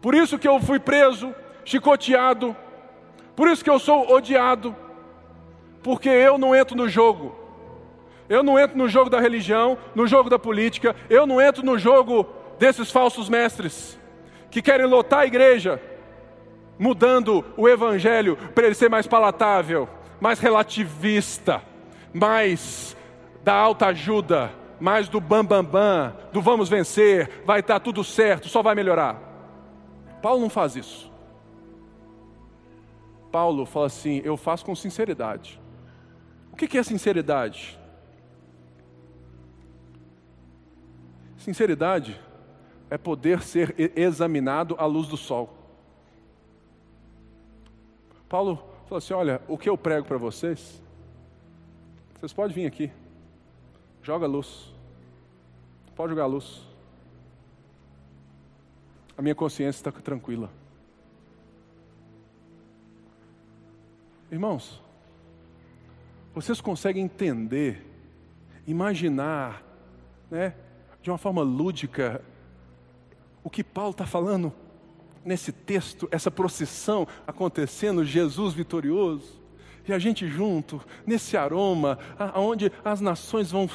Por 0.00 0.14
isso 0.14 0.38
que 0.38 0.46
eu 0.46 0.60
fui 0.60 0.78
preso, 0.78 1.34
chicoteado, 1.64 2.54
por 3.34 3.48
isso 3.48 3.64
que 3.64 3.70
eu 3.70 3.78
sou 3.78 4.12
odiado, 4.12 4.76
porque 5.82 6.08
eu 6.08 6.36
não 6.36 6.54
entro 6.54 6.76
no 6.76 6.88
jogo. 6.88 7.34
Eu 8.28 8.42
não 8.42 8.58
entro 8.58 8.76
no 8.76 8.88
jogo 8.88 9.10
da 9.10 9.20
religião, 9.20 9.76
no 9.94 10.06
jogo 10.06 10.30
da 10.30 10.38
política, 10.38 10.94
eu 11.10 11.26
não 11.26 11.40
entro 11.40 11.64
no 11.64 11.78
jogo 11.78 12.26
desses 12.58 12.90
falsos 12.90 13.28
mestres 13.28 13.98
que 14.50 14.62
querem 14.62 14.86
lotar 14.86 15.20
a 15.20 15.26
igreja, 15.26 15.80
mudando 16.78 17.44
o 17.56 17.68
evangelho 17.68 18.36
para 18.54 18.66
ele 18.66 18.74
ser 18.74 18.88
mais 18.88 19.06
palatável, 19.06 19.88
mais 20.20 20.38
relativista, 20.38 21.62
mais 22.12 22.96
da 23.42 23.54
alta 23.54 23.86
ajuda, 23.86 24.50
mais 24.80 25.08
do 25.08 25.20
bam 25.20 25.44
bam 25.44 25.64
bam, 25.64 26.14
do 26.32 26.40
vamos 26.40 26.68
vencer, 26.68 27.42
vai 27.44 27.60
estar 27.60 27.80
tudo 27.80 28.02
certo, 28.02 28.48
só 28.48 28.62
vai 28.62 28.74
melhorar. 28.74 29.20
Paulo 30.22 30.40
não 30.40 30.50
faz 30.50 30.76
isso. 30.76 31.12
Paulo 33.30 33.66
fala 33.66 33.86
assim: 33.86 34.20
eu 34.24 34.36
faço 34.36 34.64
com 34.64 34.74
sinceridade. 34.74 35.60
O 36.52 36.56
que 36.56 36.78
é 36.78 36.82
sinceridade? 36.82 37.78
Sinceridade 41.36 42.18
é 42.88 42.96
poder 42.96 43.42
ser 43.42 43.74
examinado 43.96 44.76
à 44.78 44.86
luz 44.86 45.08
do 45.08 45.16
sol. 45.16 45.63
Paulo 48.34 48.56
falou 48.86 48.98
assim: 48.98 49.14
olha, 49.14 49.40
o 49.46 49.56
que 49.56 49.68
eu 49.68 49.78
prego 49.78 50.08
para 50.08 50.18
vocês, 50.18 50.82
vocês 52.18 52.32
podem 52.32 52.52
vir 52.52 52.66
aqui. 52.66 52.90
Joga 54.02 54.26
luz. 54.26 54.74
Pode 55.94 56.10
jogar 56.10 56.26
luz. 56.26 56.60
A 59.16 59.22
minha 59.22 59.36
consciência 59.36 59.78
está 59.78 59.92
tranquila. 59.92 60.50
Irmãos, 64.32 64.82
vocês 66.34 66.60
conseguem 66.60 67.04
entender, 67.04 67.86
imaginar, 68.66 69.62
né, 70.28 70.56
de 71.00 71.08
uma 71.08 71.18
forma 71.18 71.42
lúdica, 71.42 72.20
o 73.44 73.48
que 73.48 73.62
Paulo 73.62 73.92
está 73.92 74.04
falando 74.04 74.52
nesse 75.24 75.52
texto, 75.52 76.08
essa 76.10 76.30
procissão 76.30 77.06
acontecendo, 77.26 78.04
Jesus 78.04 78.54
vitorioso? 78.54 79.44
e 79.86 79.92
a 79.92 79.98
gente 79.98 80.26
junto, 80.26 80.80
nesse 81.06 81.36
aroma, 81.36 81.98
aonde 82.18 82.72
as 82.84 83.00
nações 83.00 83.50
vão 83.50 83.68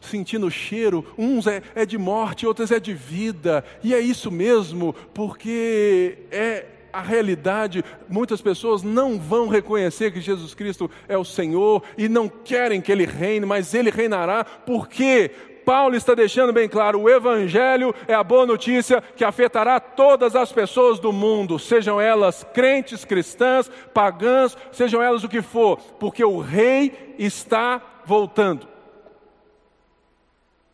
sentindo 0.00 0.46
o 0.46 0.50
cheiro, 0.50 1.04
uns 1.16 1.46
é, 1.46 1.62
é 1.74 1.86
de 1.86 1.96
morte, 1.98 2.46
outros 2.46 2.70
é 2.70 2.78
de 2.78 2.94
vida, 2.94 3.64
e 3.82 3.94
é 3.94 4.00
isso 4.00 4.30
mesmo, 4.30 4.94
porque 5.14 6.18
é 6.30 6.66
a 6.92 7.02
realidade, 7.02 7.84
muitas 8.08 8.40
pessoas 8.40 8.82
não 8.82 9.18
vão 9.18 9.48
reconhecer 9.48 10.10
que 10.10 10.20
Jesus 10.20 10.54
Cristo 10.54 10.90
é 11.06 11.16
o 11.16 11.24
Senhor 11.24 11.82
e 11.96 12.08
não 12.08 12.28
querem 12.28 12.80
que 12.80 12.90
Ele 12.90 13.04
reine, 13.04 13.44
mas 13.44 13.74
Ele 13.74 13.90
reinará, 13.90 14.42
porque 14.44 15.30
Paulo 15.68 15.94
está 15.94 16.14
deixando 16.14 16.50
bem 16.50 16.66
claro: 16.66 16.98
o 16.98 17.10
Evangelho 17.10 17.94
é 18.06 18.14
a 18.14 18.24
boa 18.24 18.46
notícia 18.46 19.02
que 19.02 19.22
afetará 19.22 19.78
todas 19.78 20.34
as 20.34 20.50
pessoas 20.50 20.98
do 20.98 21.12
mundo, 21.12 21.58
sejam 21.58 22.00
elas 22.00 22.42
crentes, 22.54 23.04
cristãs, 23.04 23.70
pagãs, 23.92 24.56
sejam 24.72 25.02
elas 25.02 25.24
o 25.24 25.28
que 25.28 25.42
for, 25.42 25.76
porque 26.00 26.24
o 26.24 26.40
Rei 26.40 27.14
está 27.18 27.82
voltando. 28.06 28.66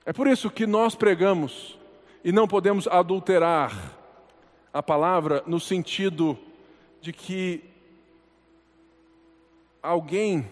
É 0.06 0.12
por 0.12 0.28
isso 0.28 0.48
que 0.48 0.64
nós 0.64 0.94
pregamos 0.94 1.76
e 2.22 2.30
não 2.30 2.46
podemos 2.46 2.86
adulterar 2.86 3.72
a 4.72 4.80
palavra 4.80 5.42
no 5.44 5.58
sentido 5.58 6.38
de 7.00 7.12
que 7.12 7.64
alguém, 9.82 10.48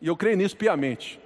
e 0.00 0.08
eu 0.08 0.16
creio 0.16 0.38
nisso 0.38 0.56
piamente, 0.56 1.20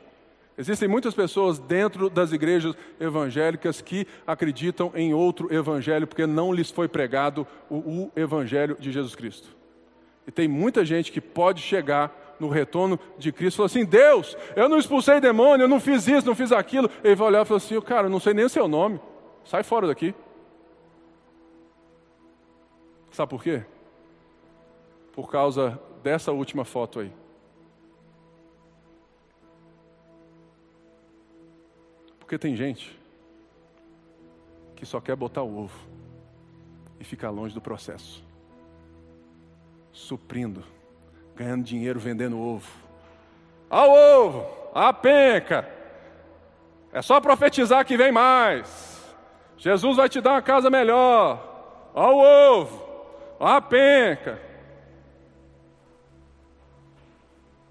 Existem 0.59 0.88
muitas 0.88 1.14
pessoas 1.14 1.59
dentro 1.59 2.09
das 2.09 2.32
igrejas 2.32 2.74
evangélicas 2.98 3.82
que 3.82 4.07
acreditam 4.26 4.90
em 4.94 5.12
outro 5.12 5.52
evangelho 5.54 6.07
porque 6.07 6.26
não 6.26 6.50
lhes 6.52 6.70
foi 6.70 6.88
pregado 6.88 7.46
o, 7.68 7.76
o, 7.76 8.12
evangelho 8.16 8.74
de 8.80 8.90
Jesus 8.90 9.14
Cristo. 9.14 9.54
E 10.26 10.30
tem 10.30 10.48
muita 10.48 10.84
gente 10.84 11.12
que 11.12 11.20
pode 11.20 11.61
chegar 11.61 12.36
no 12.40 12.48
retorno 12.48 12.98
de 13.18 13.30
Cristo 13.32 13.57
e 13.57 13.59
falar 13.59 13.66
assim: 13.66 13.84
Deus, 13.84 14.36
eu 14.57 14.68
não 14.68 14.78
expulsei 14.78 15.20
demônio, 15.20 15.64
eu 15.64 15.68
não 15.68 15.78
fiz 15.78 16.09
isso, 16.09 16.26
não 16.26 16.34
fiz 16.34 16.50
aquilo. 16.50 16.90
Ele 17.04 17.14
vai 17.14 17.28
olhar 17.28 17.42
e 17.42 17.44
falar 17.44 17.59
assim: 17.59 17.80
Cara, 17.82 18.07
eu 18.07 18.11
não 18.11 18.20
sei 18.20 18.32
nem 18.32 18.44
o 18.44 18.48
seu 18.48 18.66
nome, 18.66 18.98
sai 19.44 19.62
fora 19.62 19.86
daqui. 19.86 20.14
Sabe 23.11 23.28
por 23.28 23.42
quê? 23.42 23.62
Por 25.12 25.30
causa 25.30 25.78
dessa 26.02 26.32
última 26.32 26.64
foto 26.64 27.00
aí. 27.00 27.12
Porque 32.26 32.38
tem 32.38 32.56
gente 32.56 32.98
que 34.74 34.84
só 34.84 35.00
quer 35.00 35.14
botar 35.14 35.44
o 35.44 35.58
ovo 35.62 35.78
e 36.98 37.04
ficar 37.04 37.30
longe 37.30 37.54
do 37.54 37.60
processo, 37.60 38.20
suprindo, 39.92 40.64
ganhando 41.36 41.62
dinheiro 41.62 42.00
vendendo 42.00 42.36
ovo. 42.36 42.68
Ao 43.70 43.92
ovo, 43.92 44.44
a 44.74 44.92
penca. 44.92 45.72
É 46.92 47.00
só 47.00 47.20
profetizar 47.20 47.86
que 47.86 47.96
vem 47.96 48.10
mais. 48.10 49.14
Jesus 49.56 49.96
vai 49.96 50.08
te 50.08 50.20
dar 50.20 50.32
uma 50.32 50.42
casa 50.42 50.68
melhor. 50.68 51.92
Ao 51.94 52.16
ovo, 52.16 52.84
a 53.38 53.60
penca. 53.60 54.42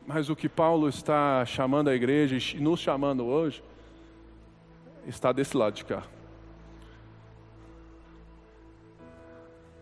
Mas 0.08 0.30
o 0.30 0.36
que 0.36 0.48
Paulo 0.48 0.88
está 0.88 1.44
chamando 1.46 1.90
a 1.90 1.94
igreja 1.94 2.38
e 2.56 2.62
nos 2.62 2.80
chamando 2.80 3.26
hoje 3.26 3.62
está 5.06 5.32
desse 5.32 5.56
lado 5.56 5.74
de 5.74 5.86
cá. 5.86 6.04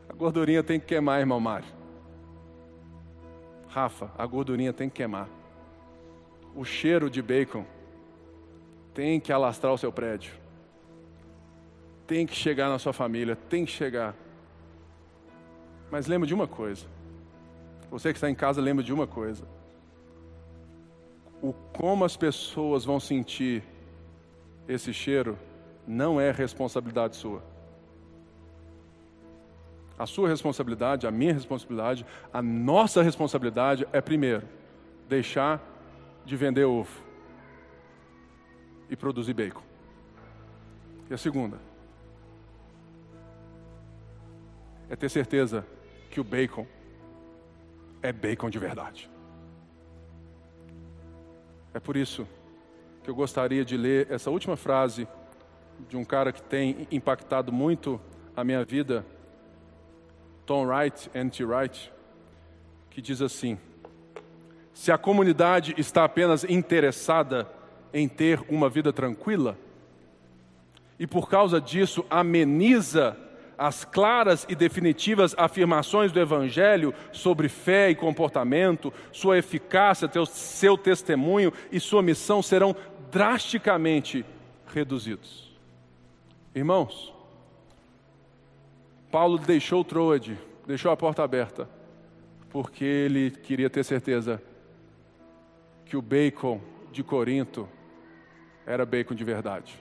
A 0.09 0.13
gordurinha 0.13 0.61
tem 0.61 0.79
que 0.79 0.85
queimar, 0.85 1.19
irmão 1.19 1.39
Mário. 1.39 1.67
Rafa, 3.67 4.11
a 4.17 4.25
gordurinha 4.25 4.71
tem 4.71 4.89
que 4.89 4.97
queimar. 4.97 5.27
O 6.55 6.63
cheiro 6.63 7.09
de 7.09 7.21
bacon 7.21 7.65
tem 8.93 9.19
que 9.19 9.33
alastrar 9.33 9.73
o 9.73 9.77
seu 9.77 9.91
prédio, 9.91 10.33
tem 12.05 12.27
que 12.27 12.35
chegar 12.35 12.69
na 12.69 12.77
sua 12.77 12.93
família, 12.93 13.35
tem 13.35 13.65
que 13.65 13.71
chegar. 13.71 14.15
Mas 15.89 16.05
lembra 16.05 16.27
de 16.27 16.33
uma 16.33 16.47
coisa, 16.47 16.85
você 17.89 18.11
que 18.11 18.17
está 18.17 18.29
em 18.29 18.35
casa, 18.35 18.61
lembra 18.61 18.83
de 18.83 18.93
uma 18.93 19.07
coisa: 19.07 19.47
o 21.41 21.53
como 21.53 22.05
as 22.05 22.15
pessoas 22.15 22.85
vão 22.85 22.99
sentir 22.99 23.63
esse 24.67 24.93
cheiro 24.93 25.37
não 25.87 26.19
é 26.19 26.31
responsabilidade 26.31 27.15
sua. 27.15 27.43
A 29.97 30.05
sua 30.05 30.27
responsabilidade, 30.27 31.05
a 31.05 31.11
minha 31.11 31.33
responsabilidade, 31.33 32.05
a 32.31 32.41
nossa 32.41 33.01
responsabilidade 33.01 33.87
é, 33.91 34.01
primeiro, 34.01 34.47
deixar 35.07 35.61
de 36.25 36.35
vender 36.35 36.65
ovo 36.65 37.01
e 38.89 38.95
produzir 38.95 39.33
bacon. 39.33 39.61
E 41.09 41.13
a 41.13 41.17
segunda 41.17 41.59
é 44.89 44.95
ter 44.95 45.09
certeza 45.09 45.65
que 46.09 46.19
o 46.19 46.23
bacon 46.23 46.65
é 48.01 48.11
bacon 48.11 48.49
de 48.49 48.59
verdade. 48.59 49.09
É 51.73 51.79
por 51.79 51.95
isso 51.97 52.27
que 53.03 53.09
eu 53.09 53.15
gostaria 53.15 53.65
de 53.65 53.75
ler 53.75 54.07
essa 54.09 54.31
última 54.31 54.55
frase 54.55 55.05
de 55.89 55.97
um 55.97 56.05
cara 56.05 56.31
que 56.31 56.41
tem 56.41 56.87
impactado 56.89 57.51
muito 57.51 57.99
a 58.35 58.43
minha 58.43 58.63
vida, 58.63 59.05
Tom 60.45 60.65
Wright, 60.65 61.09
N.T. 61.13 61.43
Wright, 61.43 61.91
que 62.89 63.01
diz 63.01 63.21
assim: 63.21 63.57
Se 64.73 64.89
a 64.89 64.97
comunidade 64.97 65.75
está 65.77 66.05
apenas 66.05 66.45
interessada 66.45 67.49
em 67.93 68.07
ter 68.07 68.41
uma 68.47 68.69
vida 68.69 68.93
tranquila, 68.93 69.57
e 70.97 71.05
por 71.05 71.29
causa 71.29 71.59
disso 71.59 72.05
ameniza 72.09 73.17
as 73.57 73.85
claras 73.85 74.45
e 74.49 74.55
definitivas 74.55 75.35
afirmações 75.37 76.11
do 76.11 76.19
Evangelho 76.19 76.93
sobre 77.11 77.47
fé 77.47 77.89
e 77.89 77.95
comportamento, 77.95 78.91
sua 79.11 79.37
eficácia, 79.37 80.09
seu 80.25 80.77
testemunho 80.77 81.53
e 81.71 81.79
sua 81.79 82.01
missão 82.01 82.41
serão 82.41 82.75
drasticamente 83.13 84.25
reduzidos. 84.65 85.55
Irmãos, 86.55 87.13
Paulo 89.11 89.37
deixou 89.37 89.83
Troade, 89.83 90.35
deixou 90.65 90.91
a 90.91 90.97
porta 90.97 91.23
aberta, 91.23 91.69
porque 92.49 92.83
ele 92.83 93.29
queria 93.29 93.69
ter 93.69 93.83
certeza 93.83 94.41
que 95.85 95.95
o 95.95 96.01
bacon 96.01 96.59
de 96.91 97.03
Corinto 97.03 97.69
era 98.65 98.83
bacon 98.83 99.13
de 99.13 99.23
verdade. 99.23 99.79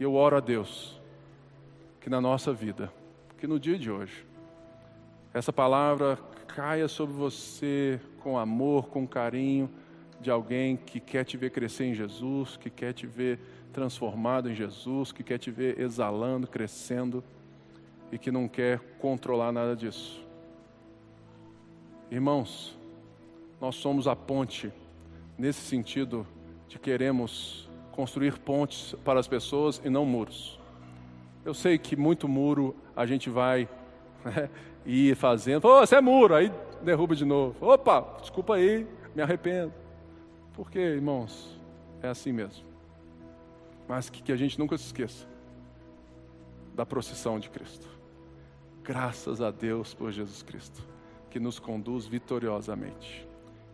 E 0.00 0.02
eu 0.02 0.14
oro 0.14 0.36
a 0.36 0.40
Deus 0.40 1.00
que 2.00 2.10
na 2.10 2.20
nossa 2.20 2.52
vida, 2.52 2.92
que 3.38 3.46
no 3.46 3.60
dia 3.60 3.78
de 3.78 3.88
hoje, 3.88 4.26
essa 5.32 5.52
palavra 5.52 6.18
caia 6.48 6.88
sobre 6.88 7.14
você 7.14 8.00
com 8.18 8.36
amor, 8.36 8.88
com 8.88 9.06
carinho 9.06 9.70
de 10.20 10.30
alguém 10.30 10.76
que 10.76 11.00
quer 11.00 11.24
te 11.24 11.36
ver 11.36 11.50
crescer 11.50 11.84
em 11.86 11.94
Jesus, 11.94 12.56
que 12.56 12.68
quer 12.68 12.92
te 12.92 13.06
ver 13.06 13.38
transformado 13.72 14.50
em 14.50 14.54
Jesus, 14.54 15.12
que 15.12 15.22
quer 15.22 15.38
te 15.38 15.50
ver 15.50 15.80
exalando, 15.80 16.46
crescendo 16.46 17.24
e 18.12 18.18
que 18.18 18.30
não 18.30 18.46
quer 18.46 18.80
controlar 18.98 19.50
nada 19.50 19.74
disso. 19.74 20.24
Irmãos, 22.10 22.76
nós 23.60 23.76
somos 23.76 24.06
a 24.06 24.14
ponte 24.14 24.72
nesse 25.38 25.60
sentido 25.60 26.26
de 26.68 26.78
queremos 26.78 27.68
construir 27.92 28.38
pontes 28.38 28.94
para 29.04 29.18
as 29.18 29.28
pessoas 29.28 29.80
e 29.84 29.88
não 29.88 30.04
muros. 30.04 30.58
Eu 31.44 31.54
sei 31.54 31.78
que 31.78 31.96
muito 31.96 32.28
muro 32.28 32.76
a 32.94 33.06
gente 33.06 33.30
vai 33.30 33.68
né, 34.24 34.50
ir 34.84 35.16
fazendo. 35.16 35.66
Oh, 35.66 35.80
você 35.80 35.96
é 35.96 36.00
muro, 36.00 36.34
aí 36.34 36.52
derruba 36.82 37.14
de 37.14 37.24
novo. 37.24 37.54
Opa, 37.60 38.18
desculpa 38.20 38.56
aí, 38.56 38.86
me 39.14 39.22
arrependo. 39.22 39.79
Porque, 40.54 40.78
irmãos, 40.78 41.58
é 42.02 42.08
assim 42.08 42.32
mesmo. 42.32 42.64
Mas 43.88 44.08
que, 44.10 44.22
que 44.22 44.32
a 44.32 44.36
gente 44.36 44.58
nunca 44.58 44.76
se 44.76 44.84
esqueça 44.84 45.26
da 46.74 46.86
procissão 46.86 47.38
de 47.38 47.50
Cristo. 47.50 47.88
Graças 48.82 49.40
a 49.40 49.50
Deus 49.50 49.92
por 49.92 50.10
Jesus 50.10 50.42
Cristo, 50.42 50.82
que 51.28 51.38
nos 51.38 51.58
conduz 51.58 52.06
vitoriosamente. 52.06 53.26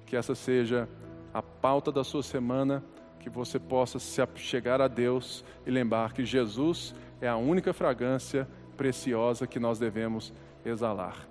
Que 0.04 0.16
essa 0.16 0.34
seja 0.34 0.88
a 1.32 1.42
pauta 1.42 1.92
da 1.92 2.02
sua 2.02 2.22
semana 2.22 2.82
que 3.20 3.30
você 3.30 3.58
possa 3.58 3.98
se 3.98 4.20
chegar 4.36 4.80
a 4.80 4.88
Deus 4.88 5.44
e 5.66 5.70
lembrar 5.70 6.12
que 6.12 6.24
Jesus 6.24 6.94
é 7.20 7.28
a 7.28 7.36
única 7.36 7.72
fragrância 7.72 8.48
preciosa 8.76 9.46
que 9.46 9.58
nós 9.58 9.78
devemos 9.78 10.32
exalar. 10.64 11.26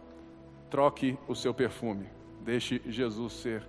Troque 0.70 1.18
o 1.28 1.36
seu 1.36 1.54
perfume, 1.54 2.08
deixe 2.42 2.82
Jesus 2.86 3.34
ser 3.34 3.64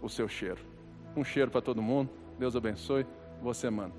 o 0.00 0.08
seu 0.08 0.28
cheiro. 0.28 0.71
Um 1.16 1.24
cheiro 1.24 1.50
para 1.50 1.60
todo 1.60 1.82
mundo. 1.82 2.10
Deus 2.38 2.56
abençoe. 2.56 3.06
Boa 3.40 3.54
semana. 3.54 3.92